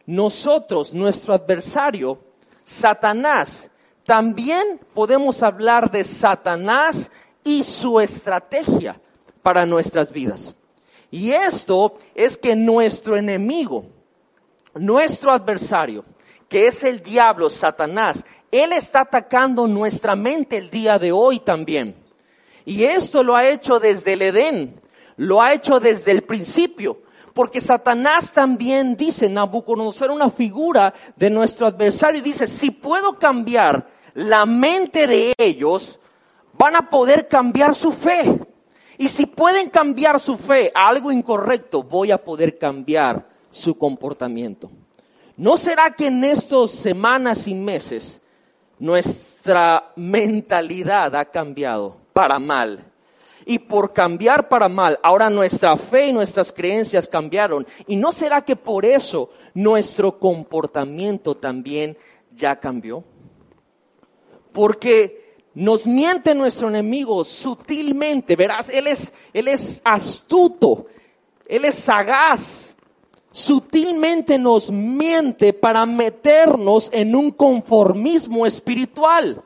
[0.05, 2.17] nosotros, nuestro adversario,
[2.63, 3.69] Satanás,
[4.05, 7.11] también podemos hablar de Satanás
[7.43, 9.01] y su estrategia
[9.43, 10.55] para nuestras vidas.
[11.11, 13.83] Y esto es que nuestro enemigo,
[14.75, 16.05] nuestro adversario,
[16.47, 21.97] que es el diablo, Satanás, él está atacando nuestra mente el día de hoy también.
[22.63, 24.84] Y esto lo ha hecho desde el Edén.
[25.17, 27.01] Lo ha hecho desde el principio.
[27.33, 33.89] Porque Satanás también dice, Nabucodonosor, una figura de nuestro adversario, y dice, si puedo cambiar
[34.13, 35.99] la mente de ellos,
[36.53, 38.39] van a poder cambiar su fe.
[38.97, 44.71] Y si pueden cambiar su fe a algo incorrecto, voy a poder cambiar su comportamiento.
[45.35, 48.21] ¿No será que en estas semanas y meses
[48.79, 52.93] nuestra mentalidad ha cambiado para mal?
[53.45, 57.65] Y por cambiar para mal, ahora nuestra fe y nuestras creencias cambiaron.
[57.87, 61.95] ¿Y no será que por eso nuestro comportamiento también
[62.35, 63.03] ya cambió?
[64.51, 70.87] Porque nos miente nuestro enemigo sutilmente, verás, él es, él es astuto,
[71.47, 72.75] él es sagaz,
[73.31, 79.43] sutilmente nos miente para meternos en un conformismo espiritual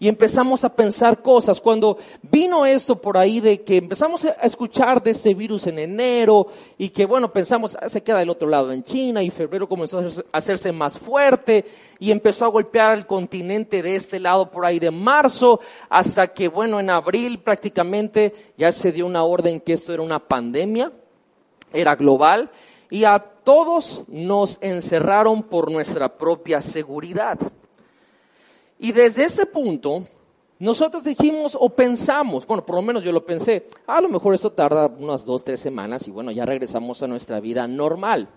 [0.00, 1.60] y empezamos a pensar cosas.
[1.60, 6.48] Cuando vino esto por ahí de que empezamos a escuchar de este virus en enero
[6.76, 9.98] y que bueno, pensamos, ah, se queda del otro lado en China y febrero comenzó
[9.98, 11.64] a hacerse más fuerte
[11.98, 16.48] y empezó a golpear al continente de este lado por ahí de marzo hasta que
[16.48, 20.92] bueno, en abril prácticamente ya se dio una orden que esto era una pandemia,
[21.72, 22.50] era global
[22.90, 27.38] y a todos nos encerraron por nuestra propia seguridad.
[28.78, 30.04] Y desde ese punto,
[30.58, 34.50] nosotros dijimos o pensamos, bueno, por lo menos yo lo pensé, a lo mejor esto
[34.50, 38.28] tarda unas dos, tres semanas y bueno, ya regresamos a nuestra vida normal.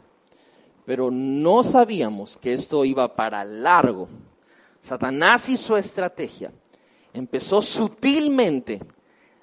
[0.85, 4.07] Pero no sabíamos que esto iba para largo.
[4.81, 6.51] Satanás su estrategia
[7.13, 8.79] empezó sutilmente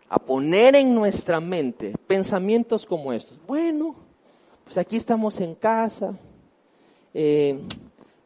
[0.08, 3.38] a poner en nuestra mente pensamientos como estos.
[3.46, 3.94] Bueno,
[4.64, 6.14] pues aquí estamos en casa.
[7.14, 7.58] Eh,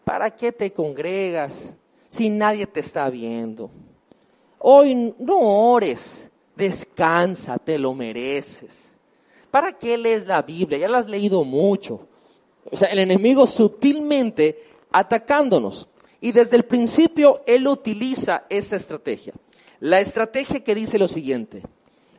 [0.05, 1.73] ¿Para qué te congregas?
[2.13, 3.71] Si nadie te está viendo.
[4.59, 5.39] Hoy no
[5.73, 8.83] ores, descansa, te lo mereces.
[9.51, 10.77] ¿Para qué lees la Biblia?
[10.77, 12.07] Ya la has leído mucho.
[12.71, 15.89] O sea, el enemigo sutilmente atacándonos.
[16.21, 19.33] Y desde el principio él utiliza esa estrategia.
[19.81, 21.63] La estrategia que dice lo siguiente,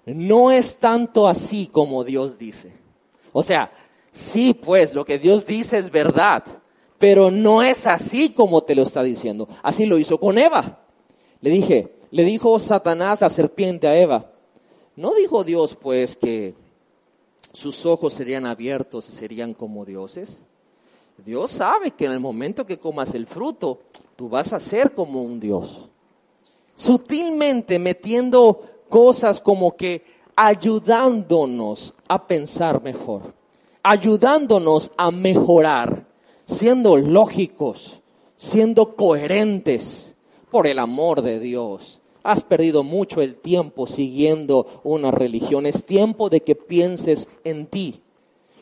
[0.07, 2.73] no es tanto así como Dios dice.
[3.31, 3.71] O sea,
[4.11, 6.43] sí, pues lo que Dios dice es verdad,
[6.99, 9.47] pero no es así como te lo está diciendo.
[9.61, 10.79] Así lo hizo con Eva.
[11.41, 14.31] Le dije, le dijo Satanás, la serpiente a Eva.
[14.95, 16.53] ¿No dijo Dios pues que
[17.51, 20.41] sus ojos serían abiertos y serían como dioses?
[21.17, 23.81] Dios sabe que en el momento que comas el fruto,
[24.15, 25.89] tú vas a ser como un Dios.
[26.75, 30.03] Sutilmente metiendo cosas como que
[30.35, 33.33] ayudándonos a pensar mejor,
[33.83, 36.05] ayudándonos a mejorar
[36.53, 37.99] siendo lógicos,
[38.37, 40.15] siendo coherentes
[40.49, 42.01] por el amor de Dios.
[42.23, 45.65] Has perdido mucho el tiempo siguiendo una religión.
[45.65, 48.01] Es tiempo de que pienses en ti.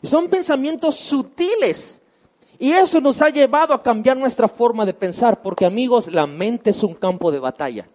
[0.02, 2.00] Y son pensamientos sutiles.
[2.58, 6.70] Y eso nos ha llevado a cambiar nuestra forma de pensar, porque amigos, la mente
[6.70, 7.88] es un campo de batalla.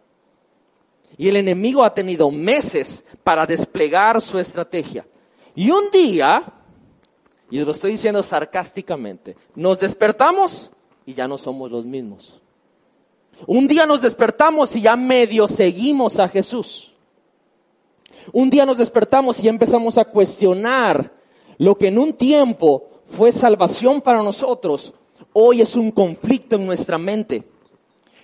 [1.17, 5.05] Y el enemigo ha tenido meses para desplegar su estrategia.
[5.55, 6.43] Y un día
[7.49, 10.69] y lo estoy diciendo sarcásticamente, nos despertamos
[11.05, 12.39] y ya no somos los mismos.
[13.45, 16.93] Un día nos despertamos y ya medio seguimos a Jesús.
[18.33, 21.13] Un día nos despertamos y empezamos a cuestionar
[21.57, 24.93] lo que en un tiempo fue salvación para nosotros.
[25.31, 27.43] Hoy es un conflicto en nuestra mente.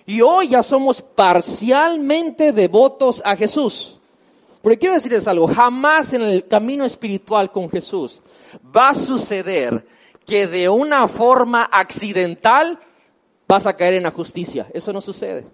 [0.04, 3.98] Y hoy ya somos parcialmente devotos a Jesús.
[4.60, 8.20] Porque quiero decirles algo, jamás en el camino espiritual con Jesús
[8.64, 9.86] va a suceder
[10.26, 12.78] que de una forma accidental
[13.46, 14.66] vas a caer en la justicia.
[14.72, 15.46] Eso no sucede.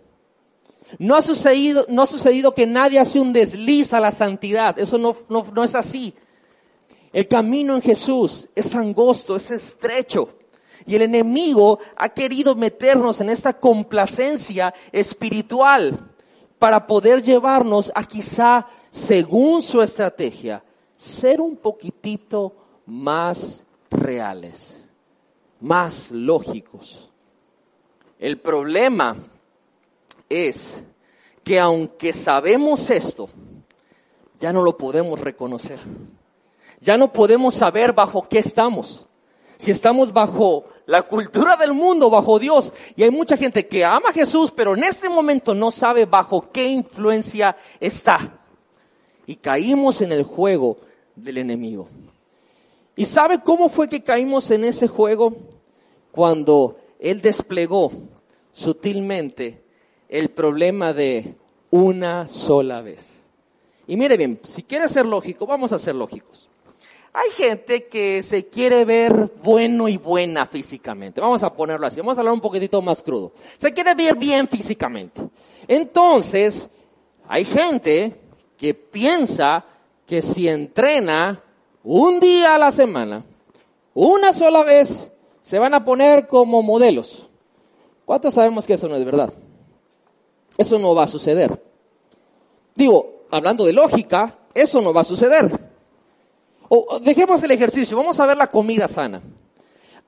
[0.98, 4.78] No ha sucedido, no ha sucedido que nadie hace un desliz a la santidad.
[4.78, 6.14] Eso no, no, no es así.
[7.12, 10.30] El camino en Jesús es angosto, es estrecho.
[10.86, 15.98] Y el enemigo ha querido meternos en esta complacencia espiritual
[16.58, 20.62] para poder llevarnos a quizá, según su estrategia,
[20.96, 22.54] ser un poquitito
[22.90, 24.84] más reales,
[25.60, 27.10] más lógicos.
[28.18, 29.16] El problema
[30.28, 30.82] es
[31.44, 33.28] que aunque sabemos esto,
[34.40, 35.78] ya no lo podemos reconocer.
[36.80, 39.06] Ya no podemos saber bajo qué estamos.
[39.56, 42.72] Si estamos bajo la cultura del mundo, bajo Dios.
[42.96, 46.50] Y hay mucha gente que ama a Jesús, pero en este momento no sabe bajo
[46.50, 48.40] qué influencia está.
[49.26, 50.78] Y caímos en el juego
[51.14, 51.88] del enemigo.
[53.00, 55.34] ¿Y sabe cómo fue que caímos en ese juego?
[56.12, 57.90] Cuando Él desplegó
[58.52, 59.64] sutilmente
[60.06, 61.34] el problema de
[61.70, 63.22] una sola vez.
[63.86, 66.50] Y mire bien, si quiere ser lógico, vamos a ser lógicos.
[67.14, 71.22] Hay gente que se quiere ver bueno y buena físicamente.
[71.22, 72.00] Vamos a ponerlo así.
[72.00, 73.32] Vamos a hablar un poquitito más crudo.
[73.56, 75.22] Se quiere ver bien físicamente.
[75.66, 76.68] Entonces,
[77.26, 78.20] hay gente
[78.58, 79.64] que piensa
[80.06, 81.44] que si entrena
[81.82, 83.24] un día a la semana,
[83.94, 87.26] una sola vez, se van a poner como modelos.
[88.04, 89.32] ¿Cuántos sabemos que eso no es verdad?
[90.56, 91.62] Eso no va a suceder.
[92.74, 95.50] Digo, hablando de lógica, eso no va a suceder.
[96.68, 99.22] O, dejemos el ejercicio, vamos a ver la comida sana.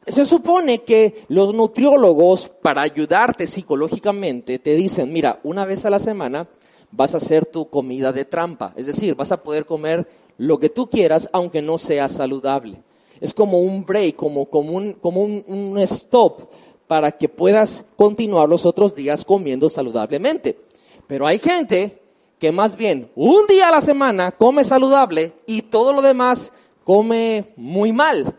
[0.07, 5.99] Se supone que los nutriólogos, para ayudarte psicológicamente, te dicen, mira, una vez a la
[5.99, 6.49] semana
[6.91, 8.73] vas a hacer tu comida de trampa.
[8.77, 10.07] Es decir, vas a poder comer
[10.43, 12.83] lo que tú quieras, aunque no sea saludable.
[13.21, 16.51] Es como un break, como, como, un, como un, un stop
[16.89, 20.59] para que puedas continuar los otros días comiendo saludablemente.
[21.07, 22.03] Pero hay gente
[22.41, 26.51] que más bien un día a la semana come saludable y todo lo demás
[26.83, 28.37] come muy mal.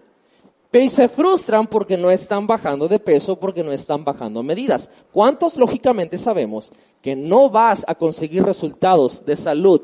[0.71, 4.89] Pero se frustran porque no están bajando de peso, porque no están bajando medidas.
[5.13, 6.69] ¿Cuántos lógicamente sabemos
[7.01, 9.81] que no vas a conseguir resultados de salud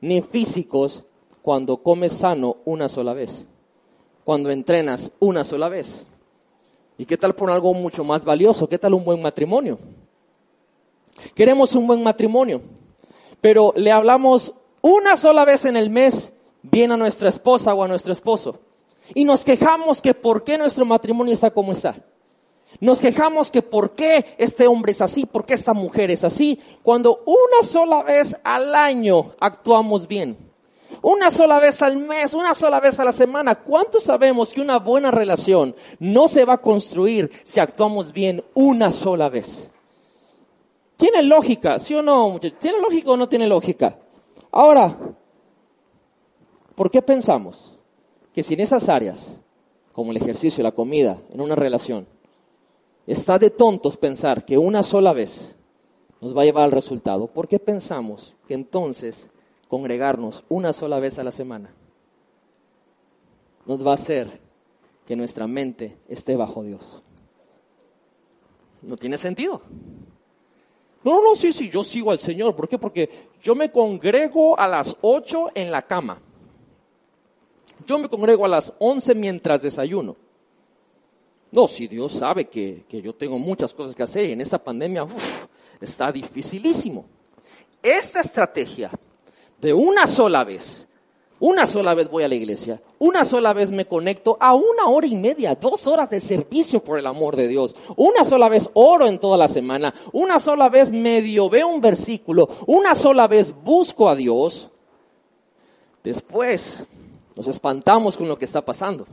[0.00, 1.04] ni físicos
[1.42, 3.46] cuando comes sano una sola vez?
[4.24, 6.06] Cuando entrenas una sola vez.
[6.96, 8.68] ¿Y qué tal por algo mucho más valioso?
[8.68, 9.78] ¿Qué tal un buen matrimonio?
[11.34, 12.62] Queremos un buen matrimonio
[13.42, 17.88] pero le hablamos una sola vez en el mes bien a nuestra esposa o a
[17.88, 18.60] nuestro esposo.
[19.14, 21.96] Y nos quejamos que por qué nuestro matrimonio está como está.
[22.80, 26.58] Nos quejamos que por qué este hombre es así, por qué esta mujer es así,
[26.82, 30.51] cuando una sola vez al año actuamos bien.
[31.02, 33.56] Una sola vez al mes, una sola vez a la semana.
[33.56, 38.92] ¿Cuántos sabemos que una buena relación no se va a construir si actuamos bien una
[38.92, 39.72] sola vez?
[40.96, 41.80] ¿Tiene lógica?
[41.80, 43.98] ¿Sí o no, ¿Tiene lógica o no tiene lógica?
[44.52, 44.96] Ahora,
[46.76, 47.76] ¿por qué pensamos
[48.32, 49.40] que si en esas áreas,
[49.92, 52.06] como el ejercicio, la comida, en una relación,
[53.08, 55.56] está de tontos pensar que una sola vez
[56.20, 59.28] nos va a llevar al resultado, ¿por qué pensamos que entonces
[59.72, 61.72] congregarnos una sola vez a la semana
[63.64, 64.38] nos va a hacer
[65.06, 67.02] que nuestra mente esté bajo Dios?
[68.82, 69.62] No tiene sentido.
[71.02, 72.54] No, no, sí, sí, yo sigo al Señor.
[72.54, 72.78] ¿Por qué?
[72.78, 73.08] Porque
[73.40, 76.20] yo me congrego a las 8 en la cama.
[77.86, 80.16] Yo me congrego a las 11 mientras desayuno.
[81.50, 85.06] No, si Dios sabe que, yo tengo muchas cosas que hacer y en esta pandemia
[85.80, 87.06] está dificilísimo.
[87.82, 88.90] Esta estrategia
[89.62, 90.86] de una sola vez
[91.42, 95.08] una sola vez voy a la iglesia, una sola vez me conecto a una hora
[95.08, 97.74] y media, dos horas de servicio por el amor de Dios.
[97.96, 102.48] Una sola vez oro en toda la semana, una sola vez medio veo un versículo,
[102.68, 104.70] una sola vez busco a Dios.
[106.04, 106.84] Después
[107.34, 109.08] nos espantamos con lo que está pasando.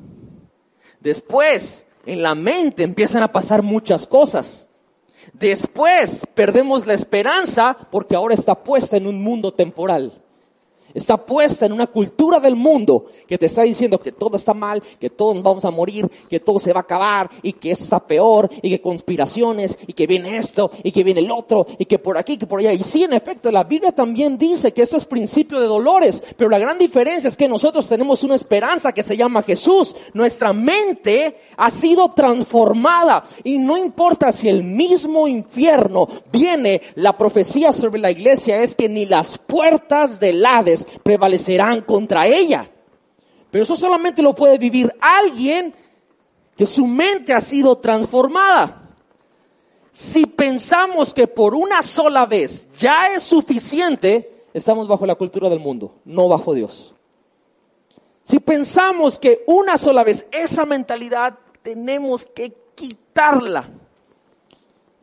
[1.00, 4.68] Después en la mente empiezan a pasar muchas cosas.
[5.34, 10.14] Después perdemos la esperanza porque ahora está puesta en un mundo temporal.
[10.94, 14.82] Está puesta en una cultura del mundo que te está diciendo que todo está mal,
[15.00, 18.00] que todos vamos a morir, que todo se va a acabar y que esto está
[18.06, 22.00] peor y que conspiraciones y que viene esto y que viene el otro y que
[22.00, 22.74] por aquí, que por allá.
[22.74, 26.50] Y sí, en efecto, la Biblia también dice que esto es principio de dolores, pero
[26.50, 29.96] la gran diferencia es que nosotros tenemos una esperanza que se llama Jesús.
[30.14, 37.72] Nuestra mente ha sido transformada y no importa si el mismo infierno viene, la profecía
[37.72, 42.70] sobre la iglesia es que ni las puertas del Hades prevalecerán contra ella.
[43.52, 45.74] Pero eso solamente lo puede vivir alguien
[46.56, 48.90] que su mente ha sido transformada.
[49.92, 55.60] Si pensamos que por una sola vez ya es suficiente, estamos bajo la cultura del
[55.60, 56.94] mundo, no bajo Dios.
[58.24, 63.68] Si pensamos que una sola vez esa mentalidad tenemos que quitarla,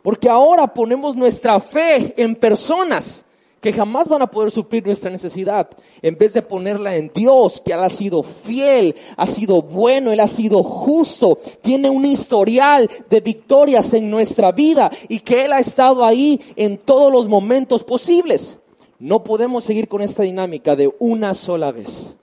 [0.03, 3.26] porque ahora ponemos nuestra fe en personas
[3.67, 5.69] que jamás van a poder suplir nuestra necesidad,
[6.01, 10.21] en vez de ponerla en Dios, que Él ha sido fiel, ha sido bueno, Él
[10.21, 15.59] ha sido justo, tiene un historial de victorias en nuestra vida y que Él ha
[15.59, 18.61] estado ahí en todos los momentos posibles.
[19.01, 22.17] No podemos seguir con esta dinámica de una sola vez.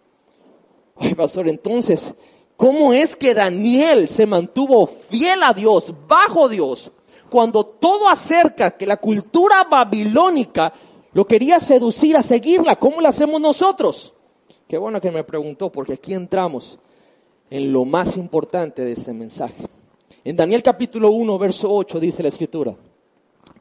[0.96, 2.14] Ay, pastor, entonces,
[2.56, 6.90] ¿cómo es que Daniel se mantuvo fiel a Dios, bajo Dios,
[7.30, 10.72] cuando todo acerca que la cultura babilónica
[11.14, 12.76] lo quería seducir a seguirla.
[12.76, 14.14] ¿Cómo la hacemos nosotros?
[14.68, 16.80] Qué bueno que me preguntó, porque aquí entramos
[17.50, 19.64] en lo más importante de este mensaje.
[20.24, 22.76] En Daniel capítulo 1, verso 8 dice la escritura,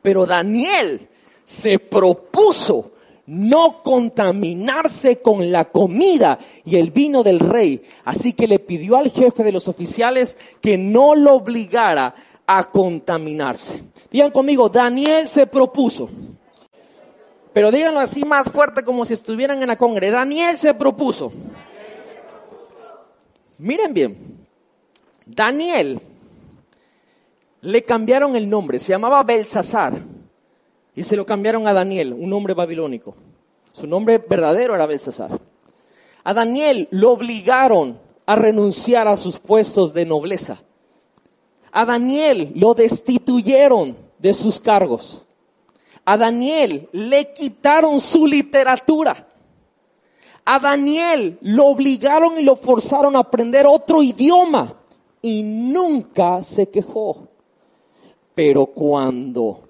[0.01, 1.09] pero Daniel
[1.45, 2.93] se propuso
[3.27, 9.11] no contaminarse con la comida y el vino del rey, así que le pidió al
[9.11, 12.15] jefe de los oficiales que no lo obligara
[12.47, 13.83] a contaminarse.
[14.11, 16.09] Digan conmigo, Daniel se propuso
[17.53, 20.11] pero díganlo así más fuerte como si estuvieran en la congre.
[20.11, 21.33] Daniel se propuso.
[23.59, 24.47] Miren bien,
[25.25, 26.01] Daniel
[27.61, 30.01] le cambiaron el nombre, se llamaba Belsasar
[30.95, 33.15] y se lo cambiaron a Daniel, un nombre babilónico.
[33.73, 35.39] Su nombre verdadero era Belsasar.
[36.25, 40.63] A Daniel lo obligaron a renunciar a sus puestos de nobleza.
[41.71, 45.25] A Daniel lo destituyeron de sus cargos.
[46.05, 49.29] A Daniel le quitaron su literatura.
[50.45, 54.75] A Daniel lo obligaron y lo forzaron a aprender otro idioma
[55.21, 57.29] y nunca se quejó.
[58.35, 59.69] Pero cuando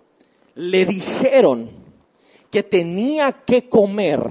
[0.54, 1.68] le dijeron
[2.50, 4.30] que tenía que comer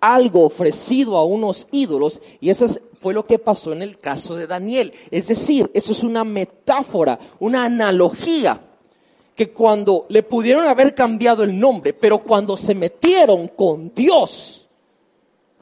[0.00, 2.66] algo ofrecido a unos ídolos, y eso
[3.00, 4.92] fue lo que pasó en el caso de Daniel.
[5.10, 8.60] Es decir, eso es una metáfora, una analogía
[9.36, 14.66] que cuando le pudieron haber cambiado el nombre, pero cuando se metieron con Dios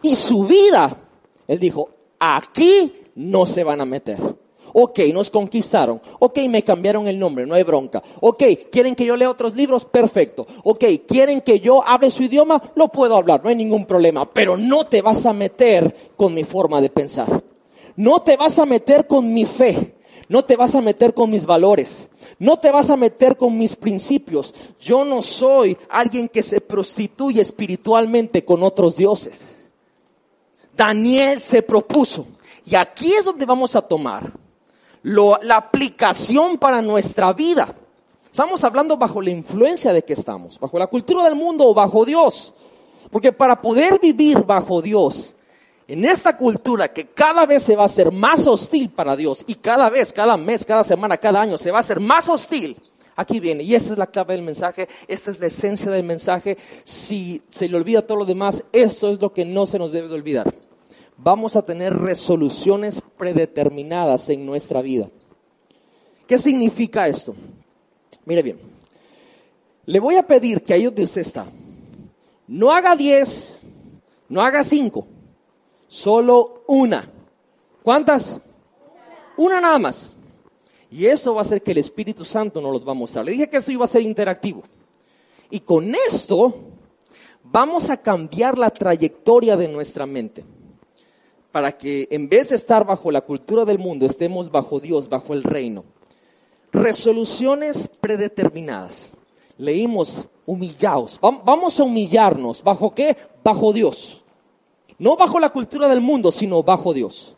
[0.01, 0.97] y su vida,
[1.49, 4.18] él dijo, aquí no se van a meter.
[4.77, 6.01] Ok, nos conquistaron.
[6.18, 8.03] Ok, me cambiaron el nombre, no hay bronca.
[8.20, 9.85] Ok, ¿quieren que yo lea otros libros?
[9.85, 10.47] Perfecto.
[10.64, 12.61] Ok, ¿quieren que yo hable su idioma?
[12.75, 14.29] Lo puedo hablar, no hay ningún problema.
[14.33, 17.43] Pero no te vas a meter con mi forma de pensar.
[17.97, 19.94] No te vas a meter con mi fe.
[20.29, 22.09] No te vas a meter con mis valores.
[22.39, 24.55] No te vas a meter con mis principios.
[24.81, 29.55] Yo no soy alguien que se prostituye espiritualmente con otros dioses.
[30.77, 32.27] Daniel se propuso.
[32.64, 34.33] Y aquí es donde vamos a tomar
[35.03, 37.75] la aplicación para nuestra vida.
[38.25, 42.05] Estamos hablando bajo la influencia de que estamos, bajo la cultura del mundo o bajo
[42.05, 42.53] Dios.
[43.11, 45.37] Porque para poder vivir bajo Dios
[45.87, 49.57] en esta cultura que cada vez se va a hacer más hostil para Dios y
[49.57, 52.76] cada vez, cada mes, cada semana, cada año se va a hacer más hostil,
[53.16, 53.62] aquí viene.
[53.62, 56.57] Y esa es la clave del mensaje, esta es la esencia del mensaje.
[56.85, 60.09] Si se le olvida todo lo demás, esto es lo que no se nos debe
[60.09, 60.55] de olvidar.
[61.16, 65.09] Vamos a tener resoluciones predeterminadas en nuestra vida.
[66.26, 67.35] ¿Qué significa esto?
[68.24, 68.59] Mire bien,
[69.85, 71.47] le voy a pedir que ahí donde usted está,
[72.49, 73.61] no haga diez,
[74.30, 75.07] no haga cinco
[75.95, 77.09] Solo una.
[77.85, 78.41] ¿Cuántas?
[79.37, 80.19] Una nada más.
[80.91, 83.25] Y eso va a hacer que el Espíritu Santo nos los va a mostrar.
[83.25, 84.65] Le dije que esto iba a ser interactivo.
[85.51, 86.53] Y con esto
[87.45, 90.45] vamos a cambiar la trayectoria de nuestra mente.
[91.53, 95.33] Para que en vez de estar bajo la cultura del mundo, estemos bajo Dios, bajo
[95.33, 95.85] el reino.
[96.73, 99.13] Resoluciones predeterminadas.
[99.59, 101.21] Leímos humillaos.
[101.23, 102.65] Vamos a humillarnos.
[102.65, 103.17] ¿Bajo qué?
[103.45, 104.24] Bajo Dios.
[104.99, 107.35] No bajo la cultura del mundo, sino bajo Dios.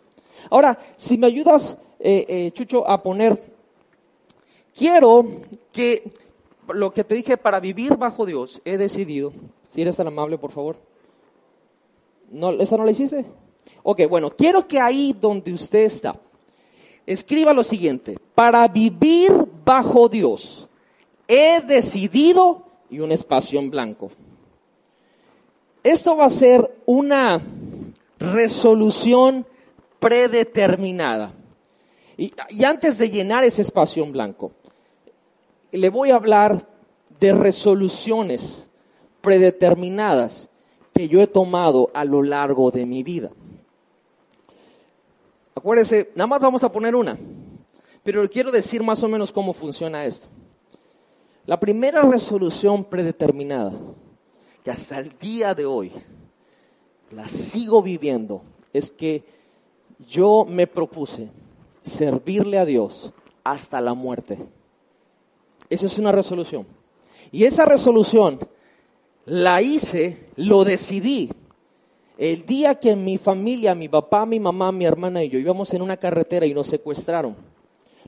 [0.50, 3.42] Ahora, si me ayudas, eh, eh, Chucho, a poner,
[4.74, 5.24] quiero
[5.72, 6.10] que
[6.68, 9.32] lo que te dije, para vivir bajo Dios, he decidido,
[9.68, 10.76] si eres tan amable, por favor.
[12.30, 13.24] ¿No, ¿Esa no la hiciste?
[13.82, 16.18] Ok, bueno, quiero que ahí donde usted está,
[17.06, 18.18] escriba lo siguiente.
[18.34, 19.32] Para vivir
[19.64, 20.68] bajo Dios,
[21.28, 24.10] he decidido y un espacio en blanco.
[25.86, 27.40] Esto va a ser una
[28.18, 29.46] resolución
[30.00, 31.32] predeterminada.
[32.16, 32.32] Y,
[32.64, 34.50] antes de llenar ese espacio en blanco,
[35.70, 36.66] le voy a hablar
[37.20, 38.68] de resoluciones
[39.20, 40.50] predeterminadas
[40.92, 43.30] que yo he tomado a lo largo de mi vida.
[45.54, 47.16] Acuérdese, nada más vamos a poner una,
[48.02, 50.26] pero quiero decir más o menos cómo funciona esto.
[51.44, 53.70] La primera resolución predeterminada,
[54.66, 55.92] que hasta el día de hoy
[57.12, 58.42] la sigo viviendo,
[58.72, 59.22] es que
[60.08, 61.28] yo me propuse
[61.82, 63.12] servirle a Dios
[63.44, 64.36] hasta la muerte.
[65.70, 66.66] Esa es una resolución.
[67.30, 68.40] Y esa resolución
[69.24, 71.30] la hice, lo decidí.
[72.18, 75.82] El día que mi familia, mi papá, mi mamá, mi hermana y yo íbamos en
[75.82, 77.36] una carretera y nos secuestraron.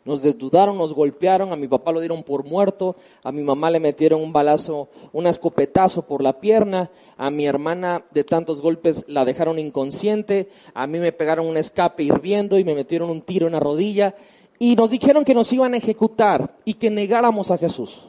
[0.09, 3.79] Nos desdudaron, nos golpearon, a mi papá lo dieron por muerto, a mi mamá le
[3.79, 9.27] metieron un balazo, un escopetazo por la pierna, a mi hermana de tantos golpes la
[9.27, 13.53] dejaron inconsciente, a mí me pegaron un escape hirviendo y me metieron un tiro en
[13.53, 14.15] la rodilla
[14.59, 18.09] y nos dijeron que nos iban a ejecutar y que negáramos a Jesús.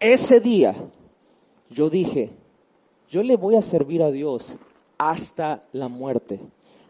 [0.00, 0.74] Ese día
[1.68, 2.30] yo dije,
[3.10, 4.56] yo le voy a servir a Dios
[4.96, 6.40] hasta la muerte.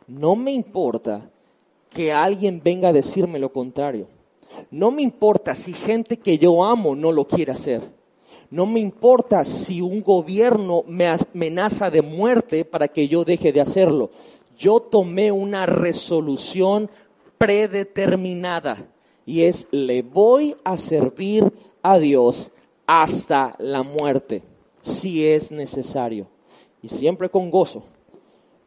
[0.07, 1.29] No me importa
[1.99, 4.07] que alguien venga a decirme lo contrario.
[4.71, 7.83] No me importa si gente que yo amo no lo quiere hacer.
[8.53, 13.61] No me importa si un gobierno me amenaza de muerte para que yo deje de
[13.61, 14.11] hacerlo.
[14.57, 16.89] Yo tomé una resolución
[17.37, 18.87] predeterminada
[19.27, 22.53] y es le voy a servir a Dios
[22.87, 24.45] hasta la muerte,
[24.83, 26.29] si es necesario.
[26.81, 27.83] Y siempre con gozo.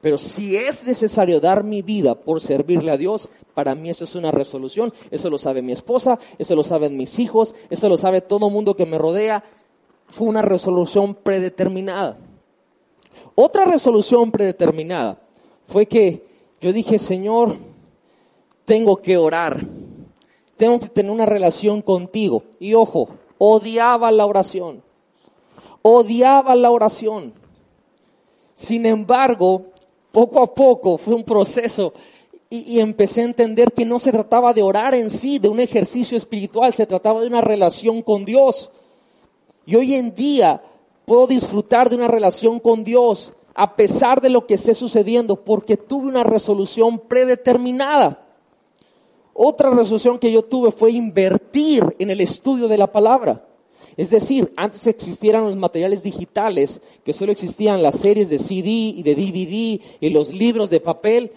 [0.01, 4.15] Pero si es necesario dar mi vida por servirle a Dios, para mí eso es
[4.15, 4.91] una resolución.
[5.11, 8.53] Eso lo sabe mi esposa, eso lo saben mis hijos, eso lo sabe todo el
[8.53, 9.43] mundo que me rodea.
[10.07, 12.17] Fue una resolución predeterminada.
[13.35, 15.21] Otra resolución predeterminada
[15.67, 16.25] fue que
[16.59, 17.55] yo dije, Señor,
[18.65, 19.59] tengo que orar,
[20.57, 22.43] tengo que tener una relación contigo.
[22.59, 24.81] Y ojo, odiaba la oración,
[25.81, 27.33] odiaba la oración.
[28.53, 29.70] Sin embargo,
[30.11, 31.93] poco a poco fue un proceso
[32.49, 36.17] y, empecé a entender que no se trataba de orar en sí, de un ejercicio
[36.17, 38.69] espiritual, se trataba de una relación con Dios.
[39.65, 40.61] Y hoy en día
[41.05, 45.77] puedo disfrutar de una relación con Dios a pesar de lo que esté sucediendo, porque
[45.77, 48.27] tuve una resolución predeterminada.
[49.33, 53.45] Otra resolución que yo tuve fue invertir en el estudio de la palabra.
[53.97, 59.03] Es decir, antes existieran los materiales digitales, que solo existían las series de CD y
[59.03, 61.31] de DVD y los libros de papel.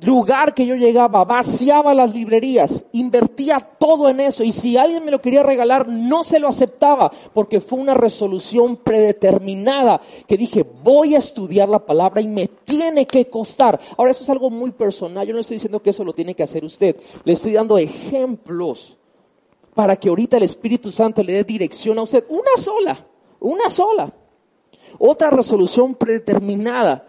[0.00, 5.12] Lugar que yo llegaba, vaciaba las librerías, invertía todo en eso y si alguien me
[5.12, 11.14] lo quería regalar, no se lo aceptaba porque fue una resolución predeterminada que dije, voy
[11.14, 13.80] a estudiar la palabra y me tiene que costar.
[13.96, 16.42] Ahora, eso es algo muy personal, yo no estoy diciendo que eso lo tiene que
[16.42, 18.96] hacer usted, le estoy dando ejemplos
[19.74, 22.24] para que ahorita el Espíritu Santo le dé dirección a usted.
[22.28, 23.06] Una sola,
[23.40, 24.12] una sola.
[24.98, 27.08] Otra resolución predeterminada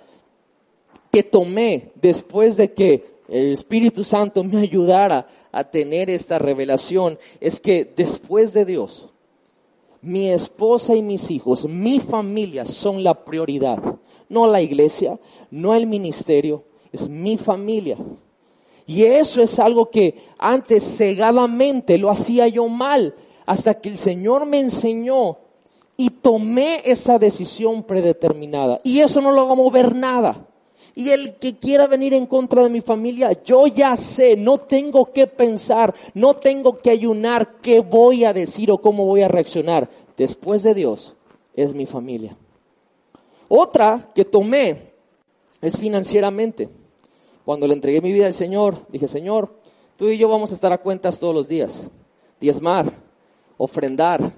[1.11, 7.59] que tomé después de que el Espíritu Santo me ayudara a tener esta revelación es
[7.59, 9.09] que después de Dios,
[10.01, 13.82] mi esposa y mis hijos, mi familia son la prioridad.
[14.28, 15.20] No la iglesia,
[15.51, 17.97] no el ministerio, es mi familia.
[18.88, 23.16] Y eso es algo que antes cegadamente lo hacía yo mal,
[23.46, 25.38] hasta que el Señor me enseñó
[25.98, 28.80] y tomé esa decisión predeterminada.
[28.84, 30.48] Y eso no lo va a mover nada.
[30.94, 35.12] Y el que quiera venir en contra de mi familia, yo ya sé, no tengo
[35.12, 39.90] que pensar, no tengo que ayunar qué voy a decir o cómo voy a reaccionar.
[40.16, 41.16] Después de Dios,
[41.54, 42.38] es mi familia.
[43.50, 44.94] Otra que tomé
[45.62, 46.70] es financieramente.
[47.46, 49.54] Cuando le entregué mi vida al Señor, dije, Señor,
[49.98, 51.88] tú y yo vamos a estar a cuentas todos los días.
[52.41, 52.91] Diezmar,
[53.58, 54.34] ofrendar.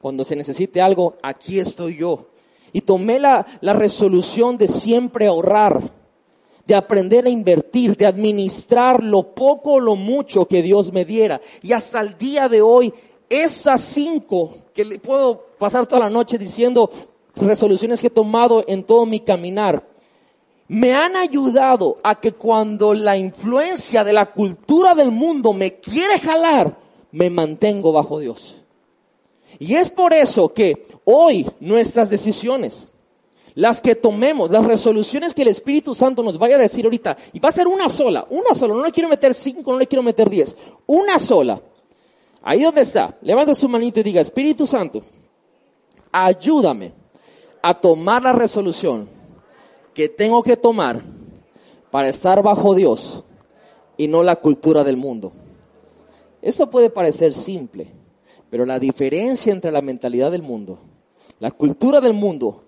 [0.00, 2.28] Cuando se necesite algo, aquí estoy yo.
[2.72, 5.82] Y tomé la, la resolución de siempre ahorrar,
[6.66, 11.40] de aprender a invertir, de administrar lo poco o lo mucho que Dios me diera.
[11.62, 12.92] Y hasta el día de hoy,
[13.28, 16.90] esas cinco que le puedo pasar toda la noche diciendo
[17.34, 19.86] resoluciones que he tomado en todo mi caminar,
[20.68, 26.18] me han ayudado a que cuando la influencia de la cultura del mundo me quiere
[26.18, 26.76] jalar,
[27.12, 28.56] me mantengo bajo Dios.
[29.58, 32.88] Y es por eso que hoy nuestras decisiones,
[33.54, 37.38] las que tomemos, las resoluciones que el Espíritu Santo nos vaya a decir ahorita, y
[37.38, 40.02] va a ser una sola, una sola, no le quiero meter cinco, no le quiero
[40.02, 40.56] meter diez,
[40.86, 41.60] una sola.
[42.42, 45.00] Ahí donde está, levanta su manito y diga, Espíritu Santo,
[46.12, 46.92] ayúdame
[47.62, 49.15] a tomar la resolución
[49.96, 51.00] que tengo que tomar
[51.90, 53.24] para estar bajo Dios
[53.96, 55.32] y no la cultura del mundo.
[56.42, 57.88] Esto puede parecer simple,
[58.50, 60.78] pero la diferencia entre la mentalidad del mundo,
[61.40, 62.64] la cultura del mundo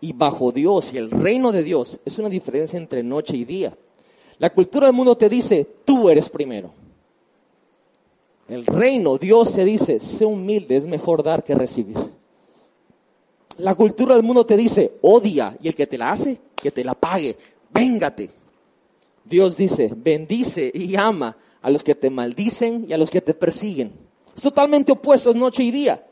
[0.00, 3.78] y bajo Dios y el reino de Dios es una diferencia entre noche y día.
[4.40, 6.72] La cultura del mundo te dice, tú eres primero.
[8.48, 11.96] El reino, Dios se dice, sé humilde, es mejor dar que recibir.
[13.58, 16.84] La cultura del mundo te dice, odia, y el que te la hace, que te
[16.84, 17.36] la pague,
[17.70, 18.30] véngate.
[19.24, 23.34] Dios dice, bendice y ama a los que te maldicen y a los que te
[23.34, 23.92] persiguen.
[24.34, 26.04] Es totalmente opuesto, es noche y día.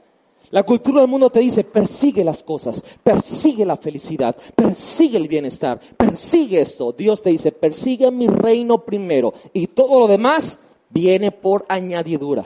[0.51, 5.81] La cultura del mundo te dice, persigue las cosas, persigue la felicidad, persigue el bienestar,
[5.97, 6.93] persigue esto.
[6.93, 10.59] Dios te dice, persigue mi reino primero y todo lo demás
[10.91, 12.45] viene por añadidura.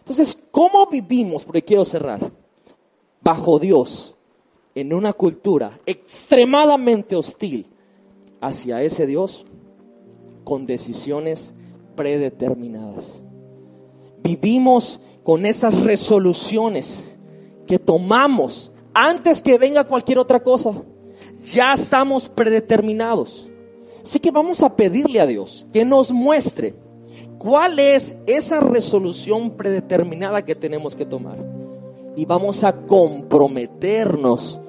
[0.00, 1.44] Entonces, ¿cómo vivimos?
[1.44, 2.20] Porque quiero cerrar.
[3.22, 4.13] Bajo Dios,
[4.74, 7.66] en una cultura extremadamente hostil
[8.40, 9.44] hacia ese Dios,
[10.42, 11.54] con decisiones
[11.96, 13.22] predeterminadas.
[14.22, 17.18] Vivimos con esas resoluciones
[17.66, 20.72] que tomamos antes que venga cualquier otra cosa.
[21.44, 23.48] Ya estamos predeterminados.
[24.02, 26.74] Así que vamos a pedirle a Dios que nos muestre
[27.38, 31.38] cuál es esa resolución predeterminada que tenemos que tomar.
[32.16, 34.60] Y vamos a comprometernos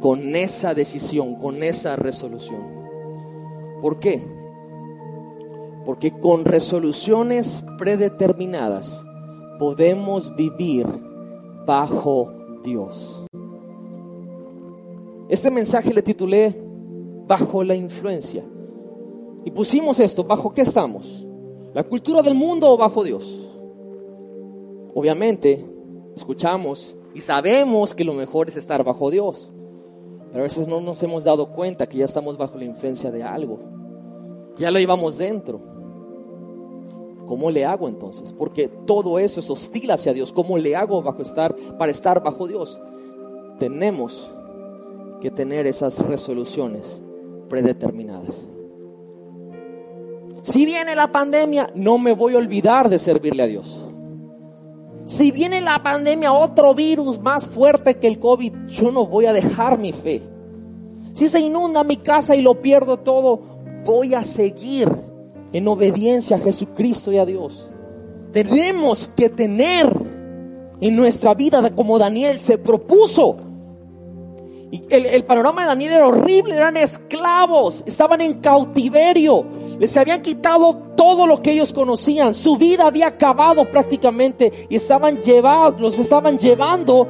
[0.00, 2.60] con esa decisión, con esa resolución.
[3.80, 4.22] ¿Por qué?
[5.84, 9.04] Porque con resoluciones predeterminadas
[9.58, 10.86] podemos vivir
[11.66, 12.32] bajo
[12.64, 13.24] Dios.
[15.28, 16.62] Este mensaje le titulé
[17.26, 18.44] Bajo la influencia.
[19.44, 21.26] Y pusimos esto, ¿bajo qué estamos?
[21.74, 23.36] ¿La cultura del mundo o bajo Dios?
[24.94, 25.64] Obviamente,
[26.14, 29.52] escuchamos y sabemos que lo mejor es estar bajo Dios.
[30.36, 33.58] A veces no nos hemos dado cuenta que ya estamos bajo la influencia de algo.
[34.56, 35.60] Ya lo llevamos dentro.
[37.26, 38.32] ¿Cómo le hago entonces?
[38.32, 40.32] Porque todo eso es hostil hacia Dios.
[40.32, 42.78] ¿Cómo le hago bajo estar, para estar bajo Dios?
[43.58, 44.30] Tenemos
[45.22, 47.02] que tener esas resoluciones
[47.48, 48.46] predeterminadas.
[50.42, 53.86] Si viene la pandemia, no me voy a olvidar de servirle a Dios.
[55.06, 59.32] Si viene la pandemia, otro virus más fuerte que el COVID, yo no voy a
[59.32, 60.20] dejar mi fe.
[61.14, 63.40] Si se inunda mi casa y lo pierdo todo,
[63.84, 64.90] voy a seguir
[65.52, 67.70] en obediencia a Jesucristo y a Dios.
[68.32, 69.90] Tenemos que tener
[70.80, 73.36] en nuestra vida como Daniel se propuso.
[74.90, 79.46] El, panorama de Daniel era horrible, eran esclavos, estaban en cautiverio,
[79.78, 85.22] les habían quitado todo lo que ellos conocían, su vida había acabado prácticamente y estaban
[85.22, 87.06] llevados, los estaban llevando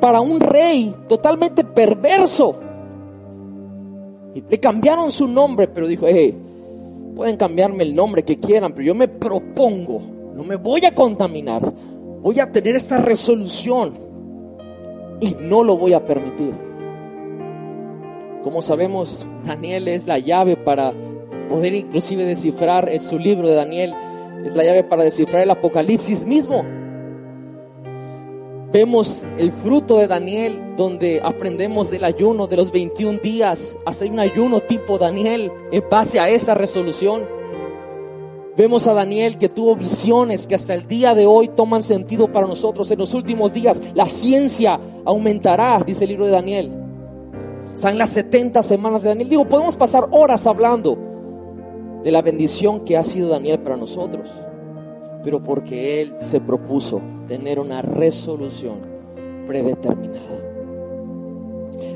[0.00, 2.56] para un rey totalmente perverso.
[4.34, 6.36] Y le cambiaron su nombre, pero dijo, hey,
[7.14, 10.02] Pueden cambiarme el nombre que quieran, pero yo me propongo,
[10.34, 11.72] no me voy a contaminar.
[12.20, 13.92] Voy a tener esta resolución
[15.20, 16.54] y no lo voy a permitir.
[18.42, 20.92] Como sabemos, Daniel es la llave para
[21.48, 23.94] poder inclusive descifrar en su libro de Daniel,
[24.44, 26.64] es la llave para descifrar el Apocalipsis mismo.
[28.72, 33.78] Vemos el fruto de Daniel donde aprendemos del ayuno de los 21 días.
[33.86, 37.22] Hasta un ayuno tipo Daniel en base a esa resolución.
[38.56, 42.48] Vemos a Daniel que tuvo visiones que hasta el día de hoy toman sentido para
[42.48, 42.90] nosotros.
[42.90, 46.72] En los últimos días la ciencia aumentará, dice el libro de Daniel.
[47.72, 49.28] Están las 70 semanas de Daniel.
[49.28, 51.13] Digo, podemos pasar horas hablando
[52.04, 54.30] de la bendición que ha sido Daniel para nosotros
[55.24, 58.76] pero porque Él se propuso tener una resolución
[59.48, 60.20] predeterminada.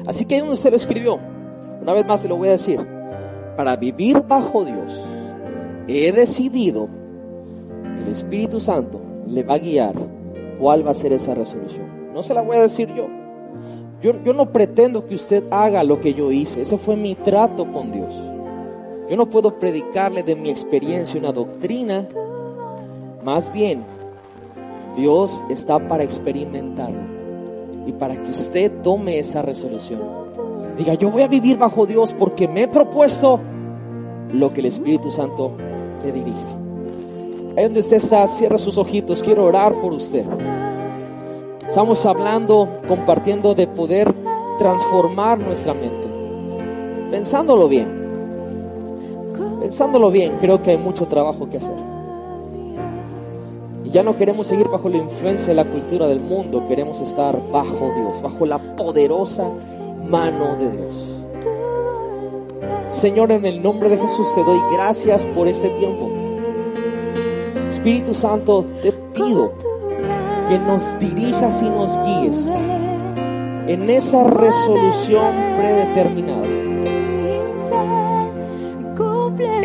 [0.06, 1.18] Así que ahí donde usted lo escribió,
[1.82, 2.80] una vez más se lo voy a decir,
[3.54, 4.98] para vivir bajo Dios,
[5.86, 6.88] he decidido
[7.82, 9.94] que el Espíritu Santo le va a guiar
[10.58, 12.12] cuál va a ser esa resolución.
[12.14, 13.06] No se la voy a decir yo.
[14.00, 16.62] Yo, yo no pretendo que usted haga lo que yo hice.
[16.62, 18.14] Ese fue mi trato con Dios.
[19.08, 22.06] Yo no puedo predicarle de mi experiencia una doctrina
[23.28, 23.84] más bien,
[24.96, 26.92] Dios está para experimentar
[27.86, 30.00] y para que usted tome esa resolución.
[30.78, 33.40] Diga, yo voy a vivir bajo Dios porque me he propuesto
[34.32, 35.52] lo que el Espíritu Santo
[36.02, 36.48] le dirija.
[37.56, 40.24] Ahí donde usted está, cierra sus ojitos, quiero orar por usted.
[41.66, 44.14] Estamos hablando, compartiendo de poder
[44.58, 46.06] transformar nuestra mente.
[47.10, 48.07] Pensándolo bien,
[49.60, 51.76] pensándolo bien, creo que hay mucho trabajo que hacer.
[53.84, 57.40] Y ya no queremos seguir bajo la influencia de la cultura del mundo, queremos estar
[57.50, 59.50] bajo Dios, bajo la poderosa
[60.08, 61.04] mano de Dios.
[62.88, 66.10] Señor, en el nombre de Jesús te doy gracias por este tiempo.
[67.68, 69.52] Espíritu Santo, te pido
[70.48, 72.46] que nos dirijas y nos guíes
[73.66, 76.67] en esa resolución predeterminada.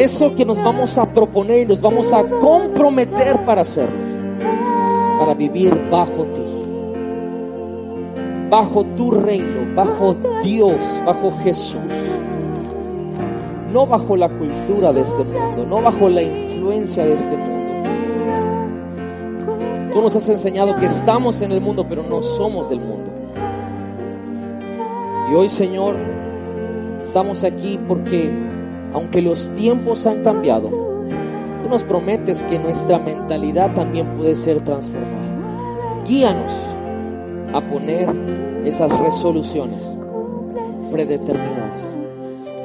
[0.03, 3.87] Eso que nos vamos a proponer y nos vamos a comprometer para hacer,
[5.17, 6.41] para vivir bajo ti,
[8.49, 11.79] bajo tu reino, bajo Dios, bajo Jesús
[13.73, 17.89] no bajo la cultura de este mundo, no bajo la influencia de este mundo.
[19.91, 23.11] Tú nos has enseñado que estamos en el mundo, pero no somos del mundo.
[25.31, 25.95] Y hoy, Señor,
[27.01, 28.31] estamos aquí porque,
[28.93, 36.03] aunque los tiempos han cambiado, tú nos prometes que nuestra mentalidad también puede ser transformada.
[36.07, 36.51] Guíanos
[37.53, 38.09] a poner
[38.65, 39.99] esas resoluciones
[40.91, 41.97] predeterminadas.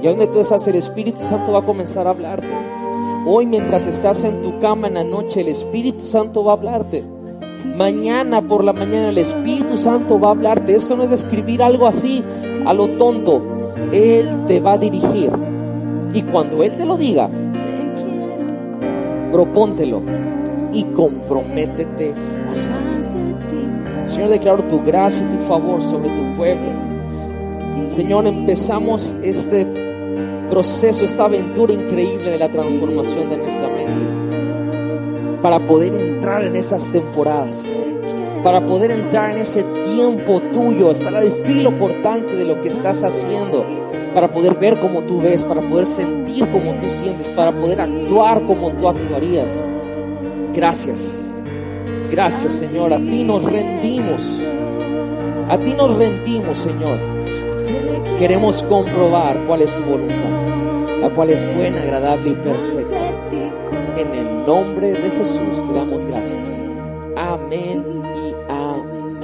[0.03, 2.49] Y donde tú estás, el Espíritu Santo va a comenzar a hablarte.
[3.27, 7.05] Hoy mientras estás en tu cama en la noche, el Espíritu Santo va a hablarte.
[7.77, 10.75] Mañana por la mañana el Espíritu Santo va a hablarte.
[10.75, 12.25] Esto no es escribir algo así
[12.65, 13.43] a lo tonto.
[13.93, 15.31] Él te va a dirigir.
[16.13, 17.29] Y cuando Él te lo diga,
[19.31, 20.03] propóntelo
[20.73, 22.15] y comprométete
[22.47, 22.89] a hacerlo.
[24.07, 26.71] Señor, declaro tu gracia y tu favor sobre tu pueblo.
[27.87, 29.67] Señor, empezamos este
[30.51, 35.41] proceso, esta aventura increíble de la transformación de nuestra mente.
[35.43, 37.65] Para poder entrar en esas temporadas,
[38.43, 39.63] para poder entrar en ese
[39.95, 43.65] tiempo tuyo, estar al filo portante de lo que estás haciendo,
[44.19, 48.43] para poder ver como tú ves, para poder sentir como tú sientes, para poder actuar
[48.43, 49.49] como tú actuarías.
[50.53, 51.09] Gracias,
[52.11, 54.21] gracias Señor, a ti nos rendimos,
[55.49, 56.99] a ti nos rendimos Señor.
[58.19, 60.17] Queremos comprobar cuál es tu voluntad,
[61.01, 63.37] la cual es buena, agradable y perfecta.
[63.99, 66.49] En el nombre de Jesús te damos gracias.
[67.15, 69.21] Amén y amén.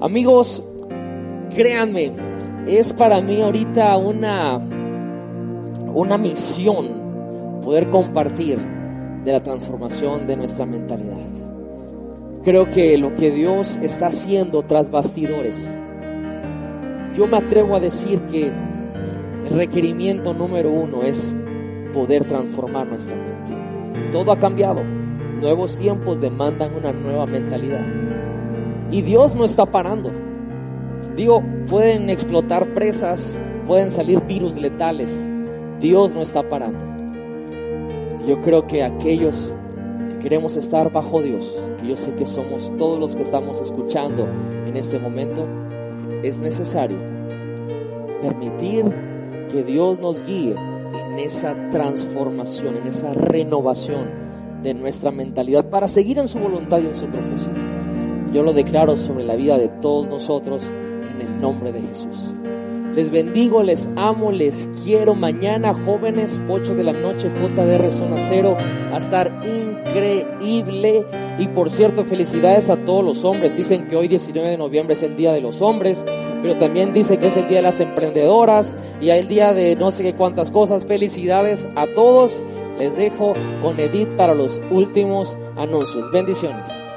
[0.00, 0.64] Amigos,
[1.54, 2.29] créanme,
[2.66, 4.58] es para mí ahorita una,
[5.94, 8.58] una misión poder compartir
[9.24, 11.16] de la transformación de nuestra mentalidad.
[12.42, 15.70] Creo que lo que Dios está haciendo tras bastidores,
[17.16, 18.50] yo me atrevo a decir que
[19.46, 21.34] el requerimiento número uno es
[21.92, 24.10] poder transformar nuestra mente.
[24.12, 24.82] Todo ha cambiado.
[25.40, 27.84] Nuevos tiempos demandan una nueva mentalidad.
[28.90, 30.10] Y Dios no está parando.
[31.16, 35.26] Digo, pueden explotar presas, pueden salir virus letales.
[35.80, 36.84] Dios no está parando.
[38.26, 39.52] Yo creo que aquellos
[40.10, 44.26] que queremos estar bajo Dios, que yo sé que somos todos los que estamos escuchando
[44.66, 45.46] en este momento,
[46.22, 46.98] es necesario
[48.20, 48.84] permitir
[49.50, 54.10] que Dios nos guíe en esa transformación, en esa renovación
[54.62, 57.60] de nuestra mentalidad para seguir en su voluntad y en su propósito.
[58.32, 60.70] Yo lo declaro sobre la vida de todos nosotros
[61.40, 62.34] nombre de Jesús.
[62.94, 65.14] Les bendigo, les amo, les quiero.
[65.14, 68.56] Mañana, jóvenes, 8 de la noche, JDR Zona Cero.
[68.92, 71.06] A estar increíble.
[71.38, 73.56] Y por cierto, felicidades a todos los hombres.
[73.56, 76.04] Dicen que hoy, 19 de noviembre, es el Día de los Hombres.
[76.42, 78.76] Pero también dice que es el Día de las Emprendedoras.
[79.00, 80.84] Y el Día de no sé qué cuántas cosas.
[80.84, 82.42] Felicidades a todos.
[82.80, 86.10] Les dejo con Edith para los últimos anuncios.
[86.10, 86.89] Bendiciones.